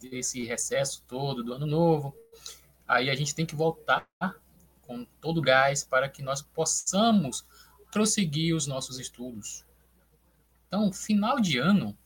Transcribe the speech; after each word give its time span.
desse 0.00 0.44
recesso 0.44 1.02
todo 1.06 1.44
do 1.44 1.52
ano 1.52 1.66
novo. 1.66 2.16
Aí 2.86 3.10
a 3.10 3.14
gente 3.14 3.34
tem 3.34 3.46
que 3.46 3.54
voltar 3.54 4.06
com 4.82 5.04
todo 5.20 5.38
o 5.38 5.42
gás 5.42 5.84
para 5.84 6.08
que 6.08 6.22
nós 6.22 6.42
possamos 6.42 7.46
prosseguir 7.92 8.54
os 8.54 8.66
nossos 8.66 8.98
estudos. 8.98 9.64
Então, 10.66 10.92
final 10.92 11.40
de 11.40 11.58
ano, 11.58 11.96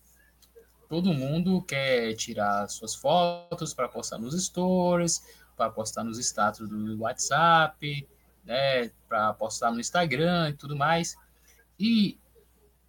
todo 0.88 1.14
mundo 1.14 1.62
quer 1.62 2.14
tirar 2.14 2.68
suas 2.68 2.94
fotos 2.94 3.74
para 3.74 3.88
postar 3.88 4.18
nos 4.18 4.34
stories, 4.42 5.22
para 5.56 5.70
postar 5.70 6.04
nos 6.04 6.18
status 6.18 6.68
do 6.68 7.00
WhatsApp, 7.00 8.08
né, 8.44 8.90
para 9.08 9.32
postar 9.34 9.70
no 9.70 9.80
Instagram 9.80 10.50
e 10.50 10.54
tudo 10.54 10.76
mais. 10.76 11.16
E 11.78 12.18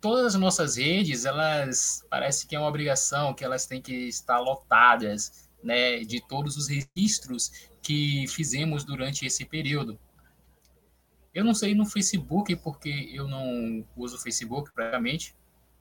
todas 0.05 0.35
as 0.35 0.39
nossas 0.39 0.77
redes, 0.77 1.25
elas 1.25 2.05
parece 2.11 2.45
que 2.45 2.55
é 2.55 2.59
uma 2.59 2.67
obrigação 2.67 3.33
que 3.33 3.43
elas 3.43 3.65
têm 3.65 3.81
que 3.81 4.07
estar 4.07 4.37
lotadas, 4.39 5.49
né, 5.63 6.01
de 6.01 6.21
todos 6.27 6.55
os 6.57 6.67
registros 6.67 7.71
que 7.81 8.27
fizemos 8.27 8.83
durante 8.83 9.25
esse 9.25 9.43
período. 9.45 9.99
Eu 11.33 11.43
não 11.43 11.55
sei 11.55 11.73
no 11.73 11.87
Facebook 11.87 12.55
porque 12.57 13.09
eu 13.11 13.27
não 13.27 13.83
uso 13.95 14.19
Facebook 14.19 14.71
praticamente, 14.75 15.35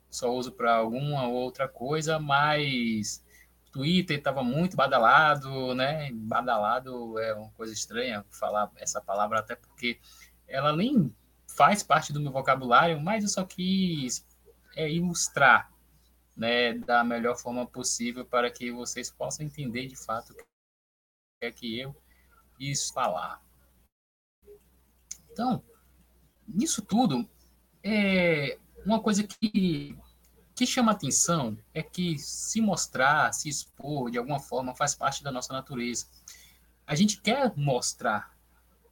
só 0.08 0.34
uso 0.34 0.52
para 0.52 0.74
alguma 0.74 1.28
outra 1.28 1.68
coisa, 1.68 2.18
mas 2.18 3.22
Twitter 3.70 4.16
estava 4.16 4.42
muito 4.42 4.74
badalado, 4.74 5.74
né? 5.74 6.10
Badalado 6.14 7.18
é 7.18 7.34
uma 7.34 7.50
coisa 7.50 7.74
estranha 7.74 8.24
falar 8.30 8.72
essa 8.76 9.02
palavra, 9.02 9.40
até 9.40 9.54
porque 9.54 9.98
ela 10.48 10.74
nem 10.74 11.14
faz 11.56 11.82
parte 11.82 12.12
do 12.12 12.20
meu 12.20 12.32
vocabulário, 12.32 13.00
mas 13.00 13.22
eu 13.22 13.28
só 13.28 13.44
quis 13.44 14.26
é, 14.76 14.90
ilustrar 14.90 15.72
né, 16.36 16.74
da 16.74 17.04
melhor 17.04 17.36
forma 17.36 17.66
possível 17.66 18.24
para 18.24 18.50
que 18.50 18.72
vocês 18.72 19.10
possam 19.10 19.46
entender 19.46 19.86
de 19.86 19.96
fato 19.96 20.32
o 20.32 20.36
que 20.36 20.44
é 21.42 21.52
que 21.52 21.78
eu 21.78 21.94
quis 22.56 22.90
falar. 22.90 23.40
Então, 25.30 25.62
nisso 26.46 26.82
tudo, 26.82 27.28
é 27.82 28.58
uma 28.84 29.00
coisa 29.00 29.22
que 29.24 29.96
que 30.54 30.66
chama 30.66 30.92
atenção 30.92 31.58
é 31.72 31.82
que 31.82 32.16
se 32.16 32.60
mostrar, 32.60 33.32
se 33.34 33.48
expor 33.48 34.08
de 34.08 34.18
alguma 34.18 34.38
forma 34.38 34.72
faz 34.72 34.94
parte 34.94 35.22
da 35.22 35.32
nossa 35.32 35.52
natureza. 35.52 36.06
A 36.86 36.94
gente 36.94 37.20
quer 37.20 37.52
mostrar, 37.56 38.38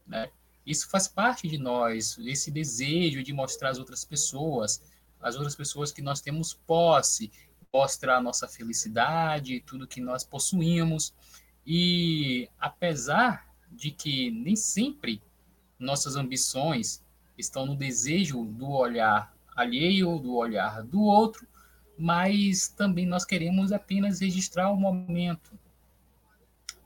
né? 0.04 0.32
Isso 0.66 0.88
faz 0.88 1.08
parte 1.08 1.48
de 1.48 1.58
nós, 1.58 2.16
esse 2.18 2.50
desejo 2.50 3.22
de 3.22 3.32
mostrar 3.32 3.70
às 3.70 3.78
outras 3.78 4.04
pessoas, 4.04 4.82
às 5.20 5.34
outras 5.34 5.56
pessoas 5.56 5.90
que 5.90 6.02
nós 6.02 6.20
temos 6.20 6.54
posse, 6.54 7.32
mostrar 7.72 8.18
a 8.18 8.22
nossa 8.22 8.46
felicidade, 8.46 9.60
tudo 9.60 9.86
que 9.86 10.00
nós 10.00 10.22
possuímos. 10.22 11.14
E 11.66 12.48
apesar 12.60 13.48
de 13.70 13.90
que 13.90 14.30
nem 14.30 14.54
sempre 14.54 15.22
nossas 15.78 16.16
ambições 16.16 17.02
estão 17.36 17.66
no 17.66 17.74
desejo 17.74 18.44
do 18.44 18.70
olhar 18.70 19.34
alheio, 19.56 20.18
do 20.18 20.34
olhar 20.34 20.82
do 20.82 21.02
outro, 21.02 21.46
mas 21.98 22.68
também 22.68 23.06
nós 23.06 23.24
queremos 23.24 23.72
apenas 23.72 24.20
registrar 24.20 24.70
o 24.70 24.76
momento. 24.76 25.58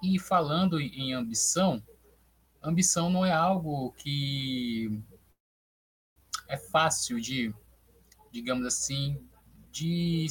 E 0.02 0.18
falando 0.18 0.80
em 0.80 1.14
ambição, 1.14 1.82
ambição 2.68 3.08
não 3.08 3.24
é 3.24 3.32
algo 3.32 3.92
que 3.92 5.02
é 6.48 6.56
fácil 6.56 7.20
de, 7.20 7.54
digamos 8.30 8.66
assim, 8.66 9.20
de 9.70 10.26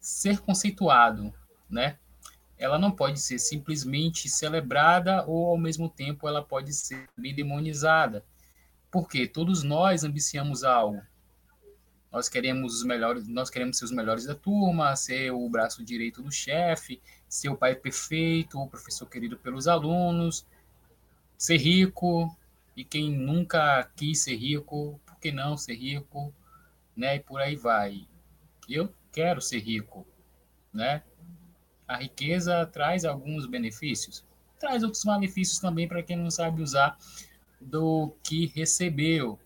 ser 0.00 0.40
conceituado, 0.40 1.32
né? 1.68 1.98
Ela 2.58 2.78
não 2.78 2.90
pode 2.90 3.20
ser 3.20 3.38
simplesmente 3.38 4.28
celebrada 4.28 5.24
ou 5.26 5.48
ao 5.48 5.56
mesmo 5.56 5.88
tempo 5.88 6.28
ela 6.28 6.44
pode 6.44 6.72
ser 6.74 7.08
bem 7.16 7.34
demonizada. 7.34 8.24
Porque 8.90 9.26
todos 9.26 9.62
nós 9.62 10.04
ambiciamos 10.04 10.64
algo. 10.64 11.00
Nós 12.12 12.28
queremos 12.28 12.74
os 12.74 12.84
melhores, 12.84 13.26
nós 13.28 13.48
queremos 13.48 13.78
ser 13.78 13.84
os 13.84 13.92
melhores 13.92 14.24
da 14.26 14.34
turma, 14.34 14.96
ser 14.96 15.30
o 15.30 15.48
braço 15.48 15.84
direito 15.84 16.20
do 16.22 16.30
chefe, 16.30 17.00
ser 17.28 17.48
o 17.48 17.56
pai 17.56 17.74
perfeito, 17.76 18.58
o 18.58 18.68
professor 18.68 19.08
querido 19.08 19.38
pelos 19.38 19.68
alunos, 19.68 20.44
ser 21.40 21.56
rico, 21.56 22.36
e 22.76 22.84
quem 22.84 23.10
nunca 23.10 23.90
quis 23.96 24.24
ser 24.24 24.36
rico, 24.36 25.00
por 25.06 25.18
que 25.18 25.32
não 25.32 25.56
ser 25.56 25.74
rico, 25.74 26.34
né? 26.94 27.16
E 27.16 27.20
por 27.20 27.40
aí 27.40 27.56
vai. 27.56 28.06
Eu 28.68 28.94
quero 29.10 29.40
ser 29.40 29.60
rico, 29.60 30.06
né? 30.70 31.02
A 31.88 31.96
riqueza 31.96 32.66
traz 32.66 33.06
alguns 33.06 33.46
benefícios, 33.46 34.22
traz 34.58 34.82
outros 34.82 35.02
malefícios 35.02 35.58
também 35.58 35.88
para 35.88 36.02
quem 36.02 36.14
não 36.14 36.30
sabe 36.30 36.60
usar 36.60 36.98
do 37.58 38.14
que 38.22 38.44
recebeu. 38.48 39.40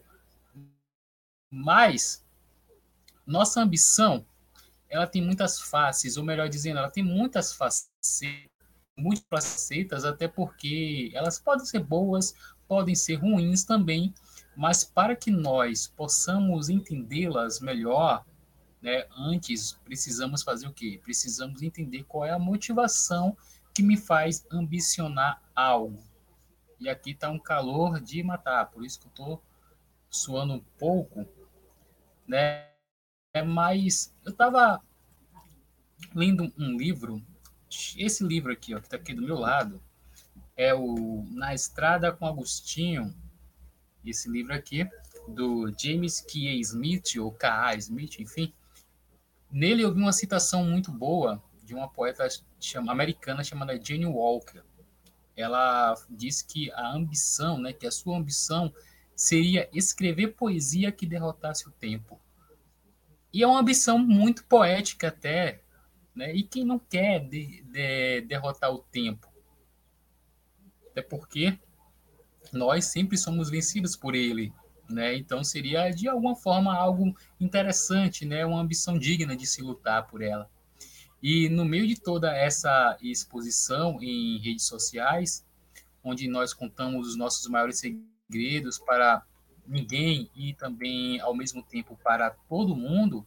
Mas 1.48 2.26
nossa 3.24 3.62
ambição, 3.62 4.26
ela 4.88 5.06
tem 5.06 5.22
muitas 5.22 5.60
faces, 5.60 6.16
ou 6.16 6.24
melhor 6.24 6.48
dizendo, 6.48 6.80
ela 6.80 6.90
tem 6.90 7.04
muitas 7.04 7.52
facetas, 7.52 8.20
muitas 8.96 9.24
facetas, 9.28 10.04
até 10.04 10.28
porque 10.28 11.10
elas 11.14 11.38
podem 11.38 11.64
ser 11.64 11.80
boas, 11.80 12.34
podem 12.68 12.94
ser 12.94 13.16
ruins 13.16 13.64
também, 13.64 14.14
mas 14.56 14.84
para 14.84 15.16
que 15.16 15.30
nós 15.30 15.86
possamos 15.86 16.68
entendê-las 16.68 17.60
melhor, 17.60 18.24
né, 18.80 19.06
antes 19.16 19.72
precisamos 19.84 20.42
fazer 20.42 20.68
o 20.68 20.72
quê? 20.72 21.00
Precisamos 21.02 21.62
entender 21.62 22.04
qual 22.04 22.24
é 22.24 22.30
a 22.30 22.38
motivação 22.38 23.36
que 23.72 23.82
me 23.82 23.96
faz 23.96 24.46
ambicionar 24.50 25.42
algo. 25.54 26.02
E 26.78 26.88
aqui 26.88 27.10
está 27.10 27.30
um 27.30 27.38
calor 27.38 28.00
de 28.00 28.22
matar, 28.22 28.70
por 28.70 28.84
isso 28.84 29.00
que 29.00 29.06
eu 29.06 29.10
estou 29.10 29.42
suando 30.10 30.54
um 30.54 30.64
pouco, 30.78 31.26
né? 32.26 32.68
É, 33.34 33.42
mas 33.42 34.14
eu 34.24 34.30
estava 34.30 34.80
lendo 36.14 36.52
um 36.56 36.76
livro, 36.76 37.20
esse 37.96 38.24
livro 38.24 38.52
aqui, 38.52 38.74
ó, 38.74 38.78
que 38.78 38.86
está 38.86 38.96
aqui 38.96 39.14
do 39.14 39.22
meu 39.22 39.38
lado, 39.38 39.80
é 40.56 40.74
o 40.74 41.24
Na 41.30 41.54
Estrada 41.54 42.12
com 42.12 42.26
Agostinho, 42.26 43.14
esse 44.04 44.28
livro 44.30 44.54
aqui, 44.54 44.88
do 45.28 45.72
James 45.78 46.20
K. 46.20 46.60
Smith, 46.60 47.16
ou 47.18 47.32
K.A. 47.32 47.74
Smith, 47.76 48.20
enfim. 48.20 48.52
Nele 49.50 49.82
eu 49.82 49.94
vi 49.94 50.00
uma 50.00 50.12
citação 50.12 50.64
muito 50.64 50.92
boa 50.92 51.42
de 51.62 51.74
uma 51.74 51.88
poeta 51.88 52.28
chama, 52.60 52.92
americana 52.92 53.42
chamada 53.42 53.80
Jane 53.82 54.06
Walker. 54.06 54.62
Ela 55.36 55.94
diz 56.10 56.42
que 56.42 56.70
a 56.72 56.92
ambição, 56.92 57.58
né, 57.58 57.72
que 57.72 57.86
a 57.86 57.90
sua 57.90 58.16
ambição 58.16 58.72
seria 59.16 59.68
escrever 59.72 60.34
poesia 60.34 60.92
que 60.92 61.06
derrotasse 61.06 61.68
o 61.68 61.72
tempo. 61.72 62.20
E 63.32 63.42
é 63.42 63.46
uma 63.46 63.60
ambição 63.60 63.98
muito 63.98 64.44
poética 64.44 65.08
até, 65.08 65.63
né? 66.14 66.34
E 66.34 66.42
quem 66.42 66.64
não 66.64 66.78
quer 66.78 67.20
de, 67.20 67.62
de, 67.62 68.20
derrotar 68.22 68.70
o 68.72 68.78
tempo? 68.78 69.28
Até 70.90 71.02
porque 71.02 71.58
nós 72.52 72.86
sempre 72.86 73.18
somos 73.18 73.50
vencidos 73.50 73.96
por 73.96 74.14
ele, 74.14 74.52
né? 74.88 75.16
Então 75.16 75.42
seria 75.42 75.90
de 75.90 76.08
alguma 76.08 76.36
forma 76.36 76.74
algo 76.74 77.14
interessante, 77.40 78.24
né? 78.24 78.46
Uma 78.46 78.60
ambição 78.60 78.98
digna 78.98 79.36
de 79.36 79.46
se 79.46 79.62
lutar 79.62 80.06
por 80.06 80.22
ela. 80.22 80.48
E 81.22 81.48
no 81.48 81.64
meio 81.64 81.86
de 81.86 81.98
toda 81.98 82.36
essa 82.36 82.96
exposição 83.00 83.98
em 84.02 84.38
redes 84.38 84.66
sociais, 84.66 85.44
onde 86.02 86.28
nós 86.28 86.52
contamos 86.52 87.08
os 87.08 87.16
nossos 87.16 87.46
maiores 87.48 87.80
segredos 87.80 88.78
para 88.78 89.24
ninguém 89.66 90.30
e 90.36 90.52
também 90.52 91.18
ao 91.20 91.34
mesmo 91.34 91.62
tempo 91.62 91.98
para 92.04 92.30
todo 92.30 92.76
mundo, 92.76 93.26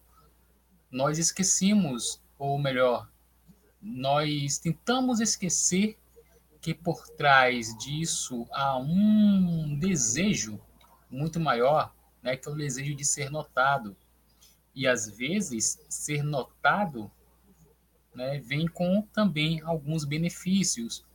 nós 0.91 1.17
esquecemos, 1.17 2.21
ou 2.38 2.57
melhor, 2.57 3.10
nós 3.81 4.57
tentamos 4.57 5.19
esquecer 5.19 5.98
que 6.62 6.74
por 6.74 7.07
trás 7.10 7.78
disso 7.78 8.45
há 8.51 8.78
um 8.78 9.78
desejo 9.80 10.60
muito 11.10 11.39
maior, 11.39 11.94
né, 12.22 12.36
que 12.36 12.48
é 12.48 12.51
o 12.51 12.56
desejo 12.56 12.95
de 12.95 13.06
ser 13.06 13.30
notado. 13.30 13.95
E 14.75 14.86
às 14.88 15.10
vezes 15.10 15.80
ser 15.89 16.24
notado 16.24 17.10
né, 18.13 18.39
vem 18.39 18.68
com 18.68 19.01
também 19.13 19.62
alguns 19.62 20.04
benefícios. 20.04 21.06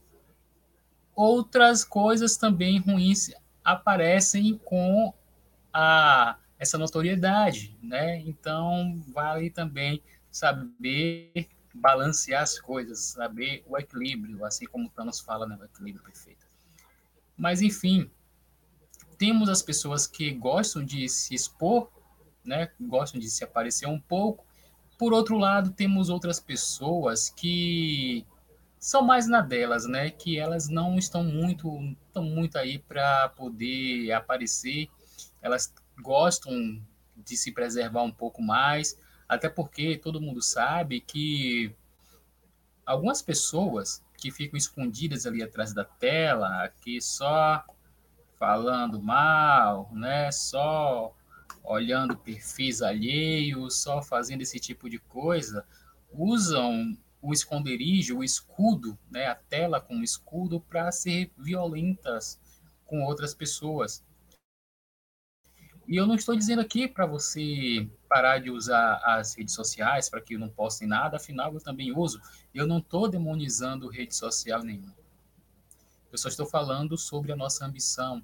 Outras 1.14 1.84
coisas 1.84 2.36
também 2.36 2.78
ruins 2.78 3.30
aparecem 3.64 4.58
com 4.64 5.12
a 5.72 6.36
essa 6.58 6.78
notoriedade, 6.78 7.76
né? 7.82 8.20
Então 8.20 9.00
vale 9.12 9.50
também 9.50 10.00
saber 10.32 11.48
balancear 11.74 12.42
as 12.42 12.58
coisas, 12.58 12.98
saber 12.98 13.62
o 13.66 13.78
equilíbrio, 13.78 14.44
assim 14.44 14.66
como 14.66 14.90
Thanos 14.90 15.20
fala, 15.20 15.46
né, 15.46 15.56
o 15.60 15.64
equilíbrio 15.64 16.02
perfeito. 16.02 16.44
Mas 17.36 17.62
enfim, 17.62 18.10
temos 19.16 19.48
as 19.48 19.62
pessoas 19.62 20.06
que 20.06 20.32
gostam 20.32 20.84
de 20.84 21.08
se 21.08 21.34
expor, 21.34 21.88
né? 22.44 22.70
Gostam 22.80 23.20
de 23.20 23.30
se 23.30 23.44
aparecer 23.44 23.86
um 23.86 24.00
pouco, 24.00 24.44
por 25.02 25.12
outro 25.12 25.36
lado, 25.36 25.72
temos 25.72 26.08
outras 26.08 26.38
pessoas 26.38 27.28
que 27.28 28.24
são 28.78 29.02
mais 29.02 29.26
na 29.26 29.40
delas, 29.40 29.84
né? 29.84 30.10
Que 30.10 30.38
elas 30.38 30.68
não 30.68 30.96
estão 30.96 31.24
muito, 31.24 31.76
estão 32.06 32.22
muito 32.22 32.56
aí 32.56 32.78
para 32.78 33.28
poder 33.30 34.12
aparecer. 34.12 34.88
Elas 35.40 35.74
gostam 36.00 36.80
de 37.16 37.36
se 37.36 37.50
preservar 37.50 38.02
um 38.04 38.12
pouco 38.12 38.40
mais, 38.40 38.96
até 39.32 39.48
porque 39.48 39.96
todo 39.96 40.20
mundo 40.20 40.42
sabe 40.42 41.00
que 41.00 41.74
algumas 42.84 43.22
pessoas 43.22 44.04
que 44.18 44.30
ficam 44.30 44.58
escondidas 44.58 45.24
ali 45.24 45.42
atrás 45.42 45.72
da 45.72 45.84
tela, 45.84 46.68
que 46.82 47.00
só 47.00 47.64
falando 48.38 49.02
mal, 49.02 49.90
né? 49.94 50.30
Só 50.30 51.16
olhando 51.64 52.14
perfis 52.14 52.82
alheios, 52.82 53.80
só 53.80 54.02
fazendo 54.02 54.42
esse 54.42 54.60
tipo 54.60 54.90
de 54.90 54.98
coisa, 54.98 55.66
usam 56.12 56.94
o 57.22 57.32
esconderijo, 57.32 58.18
o 58.18 58.24
escudo, 58.24 58.98
né, 59.10 59.28
a 59.28 59.34
tela 59.34 59.80
como 59.80 60.04
escudo 60.04 60.60
para 60.60 60.92
ser 60.92 61.32
violentas 61.38 62.38
com 62.84 63.02
outras 63.04 63.32
pessoas. 63.32 64.04
E 65.88 65.96
eu 65.96 66.06
não 66.06 66.16
estou 66.16 66.36
dizendo 66.36 66.60
aqui 66.60 66.86
para 66.86 67.06
você 67.06 67.88
parar 68.12 68.40
de 68.40 68.50
usar 68.50 69.00
as 69.02 69.34
redes 69.34 69.54
sociais 69.54 70.10
para 70.10 70.20
que 70.20 70.34
eu 70.34 70.38
não 70.38 70.50
poste 70.50 70.84
nada, 70.84 71.16
afinal 71.16 71.54
eu 71.54 71.60
também 71.62 71.96
uso. 71.96 72.20
Eu 72.52 72.66
não 72.66 72.76
estou 72.76 73.08
demonizando 73.08 73.88
rede 73.88 74.14
social 74.14 74.62
nenhuma. 74.62 74.94
Eu 76.12 76.18
só 76.18 76.28
estou 76.28 76.44
falando 76.44 76.98
sobre 76.98 77.32
a 77.32 77.36
nossa 77.36 77.64
ambição. 77.64 78.22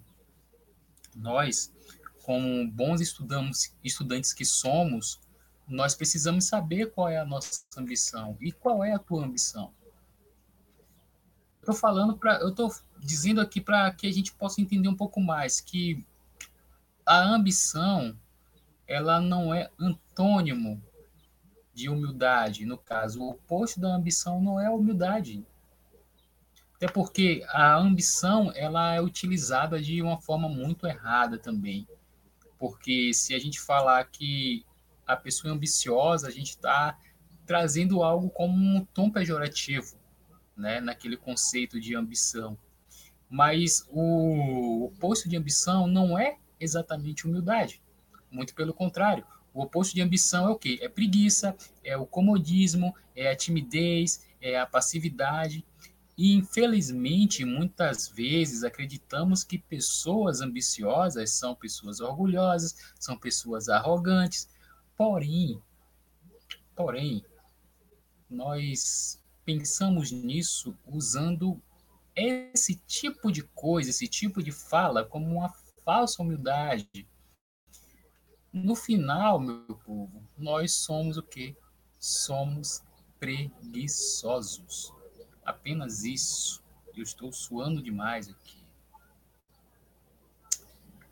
Nós, 1.16 1.72
como 2.22 2.70
bons 2.70 3.00
estudantes 3.00 4.34
que 4.34 4.44
somos, 4.44 5.18
nós 5.66 5.94
precisamos 5.94 6.44
saber 6.44 6.90
qual 6.92 7.08
é 7.08 7.18
a 7.18 7.24
nossa 7.24 7.62
ambição 7.78 8.36
e 8.42 8.52
qual 8.52 8.84
é 8.84 8.92
a 8.92 8.98
tua 8.98 9.24
ambição. 9.24 9.72
Estou 11.60 11.74
falando 11.74 12.14
para, 12.14 12.40
eu 12.40 12.50
estou 12.50 12.70
dizendo 12.98 13.40
aqui 13.40 13.58
para 13.58 13.90
que 13.90 14.06
a 14.06 14.12
gente 14.12 14.34
possa 14.34 14.60
entender 14.60 14.88
um 14.88 14.96
pouco 14.96 15.18
mais 15.18 15.62
que 15.62 16.04
a 17.06 17.22
ambição 17.22 18.14
ela 18.88 19.20
não 19.20 19.52
é 19.52 19.70
antônimo 19.78 20.82
de 21.74 21.90
humildade. 21.90 22.64
No 22.64 22.78
caso, 22.78 23.20
o 23.20 23.30
oposto 23.30 23.78
da 23.78 23.94
ambição 23.94 24.40
não 24.40 24.58
é 24.58 24.66
a 24.66 24.72
humildade. 24.72 25.46
Até 26.74 26.88
porque 26.88 27.44
a 27.48 27.76
ambição 27.76 28.50
ela 28.54 28.94
é 28.94 29.00
utilizada 29.00 29.80
de 29.80 30.00
uma 30.00 30.18
forma 30.20 30.48
muito 30.48 30.86
errada 30.86 31.38
também. 31.38 31.86
Porque 32.58 33.12
se 33.12 33.34
a 33.34 33.38
gente 33.38 33.60
falar 33.60 34.02
que 34.04 34.64
a 35.06 35.16
pessoa 35.16 35.52
é 35.52 35.54
ambiciosa, 35.54 36.26
a 36.26 36.30
gente 36.30 36.50
está 36.50 36.98
trazendo 37.44 38.02
algo 38.02 38.30
como 38.30 38.54
um 38.54 38.84
tom 38.86 39.10
pejorativo, 39.10 39.96
né, 40.56 40.80
naquele 40.80 41.16
conceito 41.16 41.80
de 41.80 41.94
ambição. 41.94 42.58
Mas 43.28 43.86
o 43.90 44.86
oposto 44.86 45.28
de 45.28 45.36
ambição 45.36 45.86
não 45.86 46.18
é 46.18 46.38
exatamente 46.58 47.26
humildade. 47.26 47.82
Muito 48.30 48.54
pelo 48.54 48.74
contrário. 48.74 49.24
O 49.52 49.62
oposto 49.62 49.94
de 49.94 50.02
ambição 50.02 50.46
é 50.46 50.50
o 50.50 50.58
quê? 50.58 50.78
É 50.80 50.88
preguiça, 50.88 51.56
é 51.82 51.96
o 51.96 52.06
comodismo, 52.06 52.94
é 53.16 53.30
a 53.30 53.36
timidez, 53.36 54.24
é 54.40 54.58
a 54.58 54.66
passividade. 54.66 55.64
E, 56.16 56.34
infelizmente, 56.34 57.44
muitas 57.44 58.08
vezes 58.08 58.64
acreditamos 58.64 59.44
que 59.44 59.58
pessoas 59.58 60.40
ambiciosas 60.40 61.30
são 61.30 61.54
pessoas 61.54 62.00
orgulhosas, 62.00 62.92
são 62.98 63.16
pessoas 63.16 63.68
arrogantes. 63.68 64.48
Porém, 64.96 65.62
porém, 66.74 67.24
nós 68.28 69.22
pensamos 69.44 70.10
nisso 70.10 70.76
usando 70.84 71.60
esse 72.14 72.74
tipo 72.86 73.30
de 73.30 73.42
coisa, 73.42 73.90
esse 73.90 74.08
tipo 74.08 74.42
de 74.42 74.50
fala 74.50 75.04
como 75.04 75.26
uma 75.36 75.52
falsa 75.84 76.20
humildade. 76.20 77.08
No 78.52 78.74
final, 78.74 79.38
meu 79.38 79.76
povo, 79.84 80.22
nós 80.36 80.72
somos 80.72 81.16
o 81.16 81.22
quê? 81.22 81.56
Somos 81.98 82.82
preguiçosos. 83.18 84.92
Apenas 85.44 86.04
isso. 86.04 86.62
Eu 86.96 87.02
estou 87.02 87.30
suando 87.32 87.82
demais 87.82 88.28
aqui. 88.28 88.58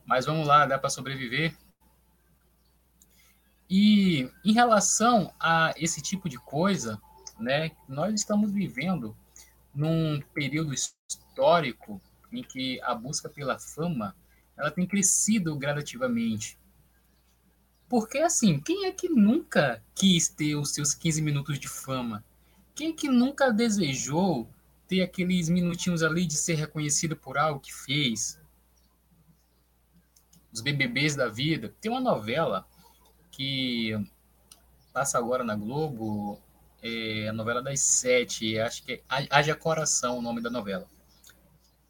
Mas 0.05 0.25
vamos 0.25 0.47
lá, 0.47 0.67
dá 0.67 0.79
para 0.79 0.89
sobreviver? 0.91 1.57
E 3.69 4.31
em 4.45 4.53
relação 4.53 5.35
a 5.41 5.75
esse 5.77 6.01
tipo 6.01 6.29
de 6.29 6.39
coisa, 6.39 7.01
né, 7.39 7.73
nós 7.89 8.15
estamos 8.15 8.53
vivendo 8.53 9.17
num 9.75 10.21
período 10.33 10.73
histórico 10.73 12.01
em 12.33 12.43
que 12.43 12.81
a 12.83 12.95
busca 12.95 13.29
pela 13.29 13.59
fama 13.59 14.17
ela 14.57 14.71
tem 14.71 14.87
crescido 14.87 15.57
gradativamente. 15.57 16.59
Porque, 17.89 18.19
assim, 18.19 18.61
quem 18.61 18.87
é 18.87 18.93
que 18.93 19.09
nunca 19.09 19.83
quis 19.95 20.29
ter 20.29 20.57
os 20.57 20.71
seus 20.71 20.93
15 20.95 21.23
minutos 21.23 21.59
de 21.59 21.69
fama? 21.69 22.25
Quem 22.75 22.91
é 22.91 22.93
que 22.93 23.09
nunca 23.09 23.53
desejou 23.53 24.49
ter 24.89 25.03
aqueles 25.03 25.49
minutinhos 25.49 26.03
ali 26.03 26.27
de 26.27 26.35
ser 26.35 26.55
reconhecido 26.55 27.17
por 27.17 27.39
algo 27.39 27.61
que 27.61 27.73
fez? 27.73 28.41
Os 30.53 30.61
BBBs 30.61 31.15
da 31.15 31.29
vida. 31.29 31.75
Tem 31.81 31.91
uma 31.91 32.01
novela 32.01 32.67
que 33.31 33.93
passa 34.93 35.19
agora 35.19 35.45
na 35.45 35.55
Globo, 35.55 36.41
é 36.83 37.29
a 37.29 37.33
novela 37.33 37.63
das 37.63 37.81
sete, 37.81 38.59
acho 38.59 38.83
que 38.83 38.93
é 38.93 39.03
Haja 39.09 39.55
Coração 39.55 40.19
o 40.19 40.23
nome 40.23 40.41
da 40.41 40.51
novela. 40.51 40.89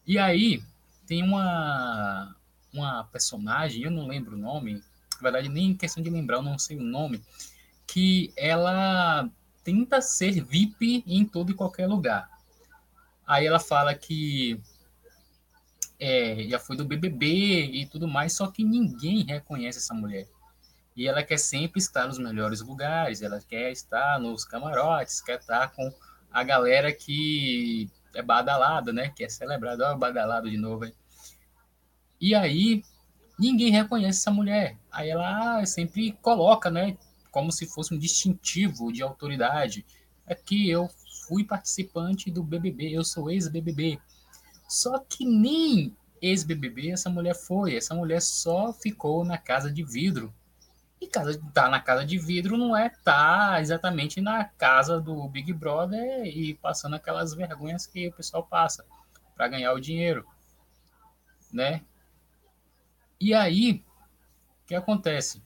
E 0.05 0.17
aí 0.17 0.61
tem 1.05 1.23
uma 1.23 2.35
uma 2.73 3.05
personagem, 3.05 3.83
eu 3.83 3.91
não 3.91 4.07
lembro 4.07 4.35
o 4.35 4.39
nome, 4.39 4.83
na 5.17 5.31
verdade 5.31 5.49
nem 5.49 5.75
questão 5.75 6.01
de 6.01 6.09
lembrar, 6.09 6.37
eu 6.37 6.43
não 6.43 6.57
sei 6.57 6.77
o 6.77 6.83
nome, 6.83 7.21
que 7.85 8.33
ela 8.35 9.29
tenta 9.63 10.01
ser 10.01 10.41
VIP 10.41 11.03
em 11.05 11.25
todo 11.25 11.51
e 11.51 11.55
qualquer 11.55 11.87
lugar. 11.87 12.29
Aí 13.25 13.45
ela 13.45 13.59
fala 13.59 13.93
que 13.93 14.61
é, 15.99 16.47
já 16.47 16.59
foi 16.59 16.77
do 16.77 16.85
BBB 16.85 17.25
e 17.65 17.85
tudo 17.87 18.07
mais, 18.07 18.33
só 18.33 18.47
que 18.47 18.63
ninguém 18.63 19.23
reconhece 19.23 19.79
essa 19.79 19.93
mulher. 19.93 20.27
E 20.95 21.07
ela 21.07 21.23
quer 21.23 21.37
sempre 21.37 21.79
estar 21.79 22.07
nos 22.07 22.17
melhores 22.17 22.61
lugares, 22.61 23.21
ela 23.21 23.39
quer 23.39 23.71
estar 23.71 24.19
nos 24.19 24.45
camarotes, 24.45 25.21
quer 25.21 25.39
estar 25.39 25.71
com 25.71 25.93
a 26.31 26.43
galera 26.43 26.91
que 26.91 27.89
é 28.15 28.21
badalada, 28.21 28.91
né? 28.91 29.09
Que 29.15 29.23
é 29.23 29.29
celebrada, 29.29 29.91
ó, 29.91 29.97
badalado 29.97 30.49
de 30.49 30.57
novo. 30.57 30.85
Hein? 30.85 30.93
E 32.19 32.33
aí 32.33 32.83
ninguém 33.37 33.71
reconhece 33.71 34.19
essa 34.19 34.31
mulher. 34.31 34.77
Aí 34.91 35.09
ela 35.09 35.65
sempre 35.65 36.11
coloca, 36.21 36.69
né, 36.69 36.97
como 37.31 37.51
se 37.51 37.65
fosse 37.65 37.93
um 37.93 37.97
distintivo 37.97 38.91
de 38.91 39.03
autoridade. 39.03 39.85
É 40.25 40.35
que 40.35 40.69
eu 40.69 40.89
fui 41.27 41.43
participante 41.43 42.31
do 42.31 42.43
BBB, 42.43 42.91
eu 42.91 43.03
sou 43.03 43.29
ex-BBB. 43.29 43.99
Só 44.67 44.99
que 44.99 45.25
nem 45.25 45.95
ex-BBB 46.21 46.91
essa 46.91 47.09
mulher 47.09 47.35
foi. 47.35 47.75
Essa 47.75 47.93
mulher 47.93 48.21
só 48.21 48.73
ficou 48.73 49.23
na 49.23 49.37
casa 49.37 49.71
de 49.71 49.83
vidro. 49.83 50.33
E 50.99 51.07
casa, 51.07 51.39
tá 51.53 51.69
na 51.69 51.79
casa 51.79 52.03
de 52.03 52.17
vidro 52.17 52.57
não 52.57 52.75
é 52.75 52.89
tá 52.89 53.61
exatamente 53.61 54.19
na 54.19 54.45
casa 54.45 54.99
do 54.99 55.27
Big 55.27 55.53
Brother 55.53 56.25
e 56.25 56.55
passando 56.55 56.95
aquelas 56.95 57.35
vergonhas 57.35 57.85
que 57.85 58.07
o 58.07 58.13
pessoal 58.13 58.43
passa 58.43 58.83
para 59.35 59.47
ganhar 59.47 59.73
o 59.73 59.79
dinheiro, 59.79 60.25
né? 61.53 61.83
E 63.19 63.33
aí, 63.33 63.83
o 64.63 64.67
que 64.67 64.75
acontece? 64.75 65.41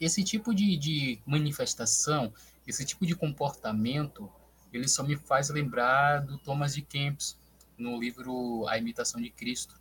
Esse 0.00 0.22
tipo 0.22 0.54
de, 0.54 0.76
de 0.76 1.20
manifestação, 1.26 2.32
esse 2.66 2.84
tipo 2.84 3.04
de 3.04 3.16
comportamento, 3.16 4.30
ele 4.72 4.86
só 4.86 5.02
me 5.02 5.16
faz 5.16 5.50
lembrar 5.50 6.20
do 6.20 6.38
Thomas 6.38 6.74
de 6.74 6.82
Kempis, 6.82 7.36
no 7.76 7.98
livro 7.98 8.66
A 8.68 8.76
Imitação 8.76 9.20
de 9.20 9.30
Cristo. 9.30 9.80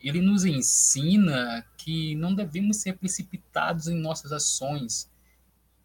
Ele 0.00 0.20
nos 0.20 0.44
ensina 0.44 1.66
que 1.76 2.14
não 2.14 2.34
devemos 2.34 2.78
ser 2.78 2.96
precipitados 2.96 3.88
em 3.88 3.96
nossas 3.96 4.32
ações, 4.32 5.10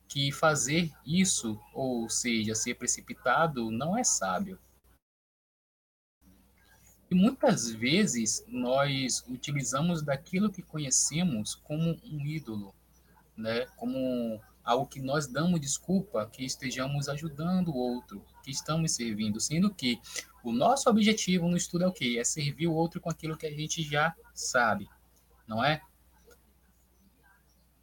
que 0.07 0.31
fazer 0.31 0.91
isso, 1.05 1.59
ou 1.73 2.07
seja, 2.07 2.53
ser 2.53 2.75
precipitado, 2.75 3.71
não 3.71 3.97
é 3.97 4.03
sábio. 4.03 4.59
E 7.13 7.15
muitas 7.15 7.69
vezes 7.69 8.43
nós 8.47 9.23
utilizamos 9.29 10.01
daquilo 10.01 10.51
que 10.51 10.63
conhecemos 10.63 11.53
como 11.53 11.91
um 12.03 12.25
ídolo, 12.25 12.73
né? 13.37 13.67
como 13.77 14.41
algo 14.63 14.87
que 14.87 14.99
nós 14.99 15.27
damos 15.27 15.61
desculpa 15.61 16.25
que 16.25 16.43
estejamos 16.43 17.07
ajudando 17.07 17.67
o 17.67 17.77
outro, 17.77 18.25
que 18.43 18.49
estamos 18.49 18.93
servindo, 18.93 19.39
sendo 19.39 19.71
que 19.71 20.01
o 20.43 20.51
nosso 20.51 20.89
objetivo 20.89 21.47
no 21.47 21.55
estudo 21.55 21.83
é 21.83 21.87
o 21.87 21.91
quê? 21.91 22.17
É 22.19 22.23
servir 22.23 22.65
o 22.65 22.73
outro 22.73 22.99
com 22.99 23.11
aquilo 23.11 23.37
que 23.37 23.45
a 23.45 23.51
gente 23.51 23.83
já 23.83 24.15
sabe, 24.33 24.89
não 25.47 25.63
é? 25.63 25.83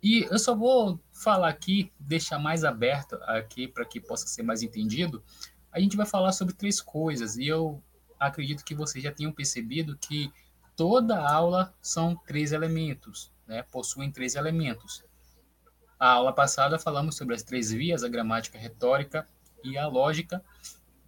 E 0.02 0.26
eu 0.28 0.40
só 0.40 0.56
vou 0.56 0.98
falar 1.12 1.50
aqui, 1.50 1.92
deixar 2.00 2.40
mais 2.40 2.64
aberto 2.64 3.14
aqui 3.22 3.68
para 3.68 3.84
que 3.84 4.00
possa 4.00 4.26
ser 4.26 4.42
mais 4.42 4.60
entendido. 4.60 5.22
A 5.70 5.78
gente 5.78 5.96
vai 5.96 6.04
falar 6.04 6.32
sobre 6.32 6.52
três 6.52 6.80
coisas 6.80 7.36
e 7.36 7.46
eu 7.46 7.80
acredito 8.20 8.64
que 8.64 8.74
vocês 8.74 9.02
já 9.02 9.10
tenham 9.10 9.32
percebido 9.32 9.96
que 9.96 10.30
toda 10.76 11.18
aula 11.18 11.74
são 11.80 12.14
três 12.14 12.52
elementos, 12.52 13.32
né? 13.46 13.62
Possuem 13.72 14.12
três 14.12 14.34
elementos. 14.34 15.02
A 15.98 16.10
aula 16.10 16.32
passada 16.32 16.78
falamos 16.78 17.16
sobre 17.16 17.34
as 17.34 17.42
três 17.42 17.70
vias, 17.72 18.04
a 18.04 18.08
gramática, 18.08 18.58
a 18.58 18.60
retórica 18.60 19.26
e 19.64 19.78
a 19.78 19.86
lógica. 19.86 20.44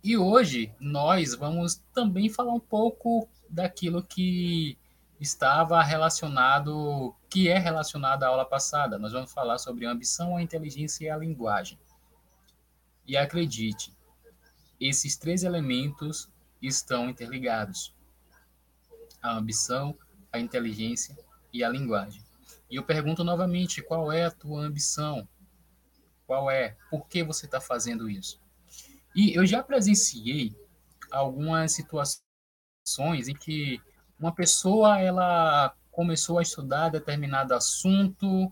E 0.03 0.17
hoje 0.17 0.75
nós 0.81 1.35
vamos 1.35 1.83
também 1.95 2.29
falar 2.29 2.53
um 2.53 2.61
pouco 2.61 3.29
daquilo 3.49 4.03
que 4.03 4.77
estava 5.21 5.81
relacionado, 5.83 7.15
que 7.31 7.49
é 7.49 7.59
relacionado 7.59 8.25
à 8.25 8.29
aula 8.29 8.45
passada. 8.45 8.99
Nós 8.99 9.13
vamos 9.13 9.33
falar 9.33 9.59
sobre 9.59 9.87
a 9.87 9.91
ambição, 9.91 10.37
a 10.37 10.43
inteligência 10.43 11.05
e 11.05 11.11
a 11.11 11.17
linguagem. 11.17 11.79
E 13.07 13.17
acredite, 13.17 13.97
esses 14.81 15.17
três 15.17 15.45
elementos 15.45 16.29
estão 16.63 17.11
interligados: 17.11 17.95
a 19.21 19.37
ambição, 19.37 19.97
a 20.33 20.39
inteligência 20.39 21.17
e 21.53 21.63
a 21.63 21.69
linguagem. 21.69 22.23
E 22.71 22.77
eu 22.77 22.83
pergunto 22.83 23.25
novamente: 23.25 23.83
qual 23.83 24.11
é 24.11 24.25
a 24.25 24.31
tua 24.31 24.63
ambição? 24.63 25.29
Qual 26.27 26.51
é? 26.51 26.77
Por 26.91 27.07
que 27.07 27.23
você 27.23 27.47
está 27.47 27.61
fazendo 27.61 28.09
isso? 28.09 28.41
E 29.15 29.35
eu 29.35 29.45
já 29.45 29.63
presenciei 29.63 30.57
algumas 31.11 31.73
situações 31.73 33.29
em 33.29 33.35
que 33.35 33.81
uma 34.19 34.35
pessoa 34.35 34.99
ela 34.99 35.77
começou 35.91 36.39
a 36.39 36.43
estudar 36.43 36.89
determinado 36.89 37.53
assunto 37.55 38.51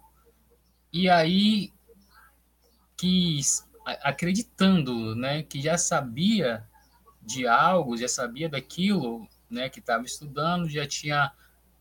e 0.93 1.09
aí 1.09 1.73
quis 2.97 3.67
acreditando, 4.03 5.17
né, 5.17 5.43
que 5.43 5.63
já 5.63 5.79
sabia 5.79 6.69
de 7.21 7.47
algo, 7.47 7.97
já 7.97 8.09
sabia 8.09 8.49
daquilo, 8.49 9.29
né, 9.49 9.69
que 9.69 9.81
estava 9.81 10.05
estudando, 10.05 10.69
já 10.69 10.87
tinha 10.87 11.33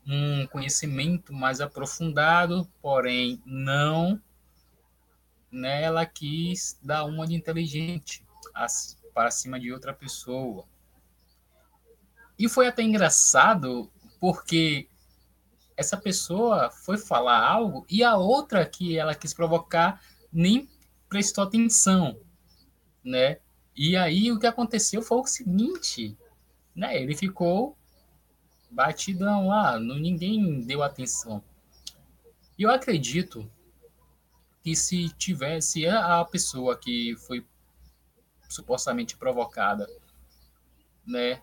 um 0.05 0.47
conhecimento 0.47 1.31
mais 1.31 1.61
aprofundado, 1.61 2.67
porém 2.81 3.41
não, 3.45 4.21
né, 5.51 5.83
ela 5.83 6.05
quis 6.05 6.79
dar 6.81 7.05
uma 7.05 7.27
de 7.27 7.35
inteligente 7.35 8.23
para 9.13 9.31
cima 9.31 9.59
de 9.59 9.71
outra 9.71 9.93
pessoa. 9.93 10.65
E 12.37 12.47
foi 12.47 12.67
até 12.67 12.81
engraçado, 12.81 13.91
porque 14.19 14.87
essa 15.75 15.97
pessoa 15.97 16.69
foi 16.69 16.97
falar 16.97 17.39
algo 17.39 17.85
e 17.89 18.03
a 18.03 18.17
outra 18.17 18.65
que 18.65 18.97
ela 18.97 19.15
quis 19.15 19.33
provocar 19.33 20.01
nem 20.31 20.69
prestou 21.07 21.43
atenção, 21.43 22.19
né? 23.03 23.39
E 23.81 23.95
aí 23.95 24.29
o 24.29 24.37
que 24.37 24.45
aconteceu 24.45 25.01
foi 25.01 25.19
o 25.19 25.25
seguinte, 25.25 26.17
né? 26.75 27.01
Ele 27.01 27.15
ficou 27.15 27.77
batidão 28.69 29.47
lá, 29.47 29.79
não, 29.79 29.97
ninguém 29.97 30.59
deu 30.65 30.83
atenção. 30.83 31.41
E 32.57 32.63
eu 32.63 32.71
acredito 32.71 33.49
que 34.61 34.75
se 34.75 35.07
tivesse 35.11 35.87
a 35.87 36.25
pessoa 36.25 36.77
que 36.77 37.15
foi 37.25 37.47
supostamente 38.49 39.15
provocada, 39.15 39.87
né, 41.07 41.41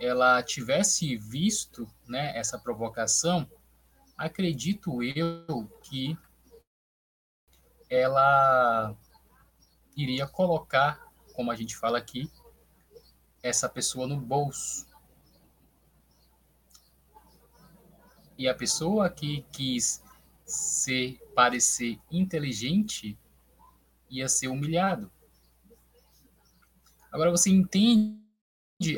ela 0.00 0.42
tivesse 0.42 1.16
visto 1.16 1.88
né, 2.08 2.36
essa 2.36 2.58
provocação, 2.58 3.48
acredito 4.18 5.04
eu 5.04 5.70
que 5.84 6.18
ela 7.88 8.92
iria 9.96 10.26
colocar, 10.26 11.05
como 11.36 11.50
a 11.50 11.54
gente 11.54 11.76
fala 11.76 11.98
aqui, 11.98 12.30
essa 13.42 13.68
pessoa 13.68 14.06
no 14.08 14.18
bolso. 14.18 14.86
E 18.38 18.48
a 18.48 18.54
pessoa 18.54 19.08
que 19.08 19.44
quis 19.52 20.02
ser 20.44 21.18
parecer 21.34 21.98
inteligente 22.10 23.18
ia 24.08 24.28
ser 24.28 24.48
humilhado. 24.48 25.10
Agora 27.12 27.30
você 27.30 27.50
entende 27.50 28.18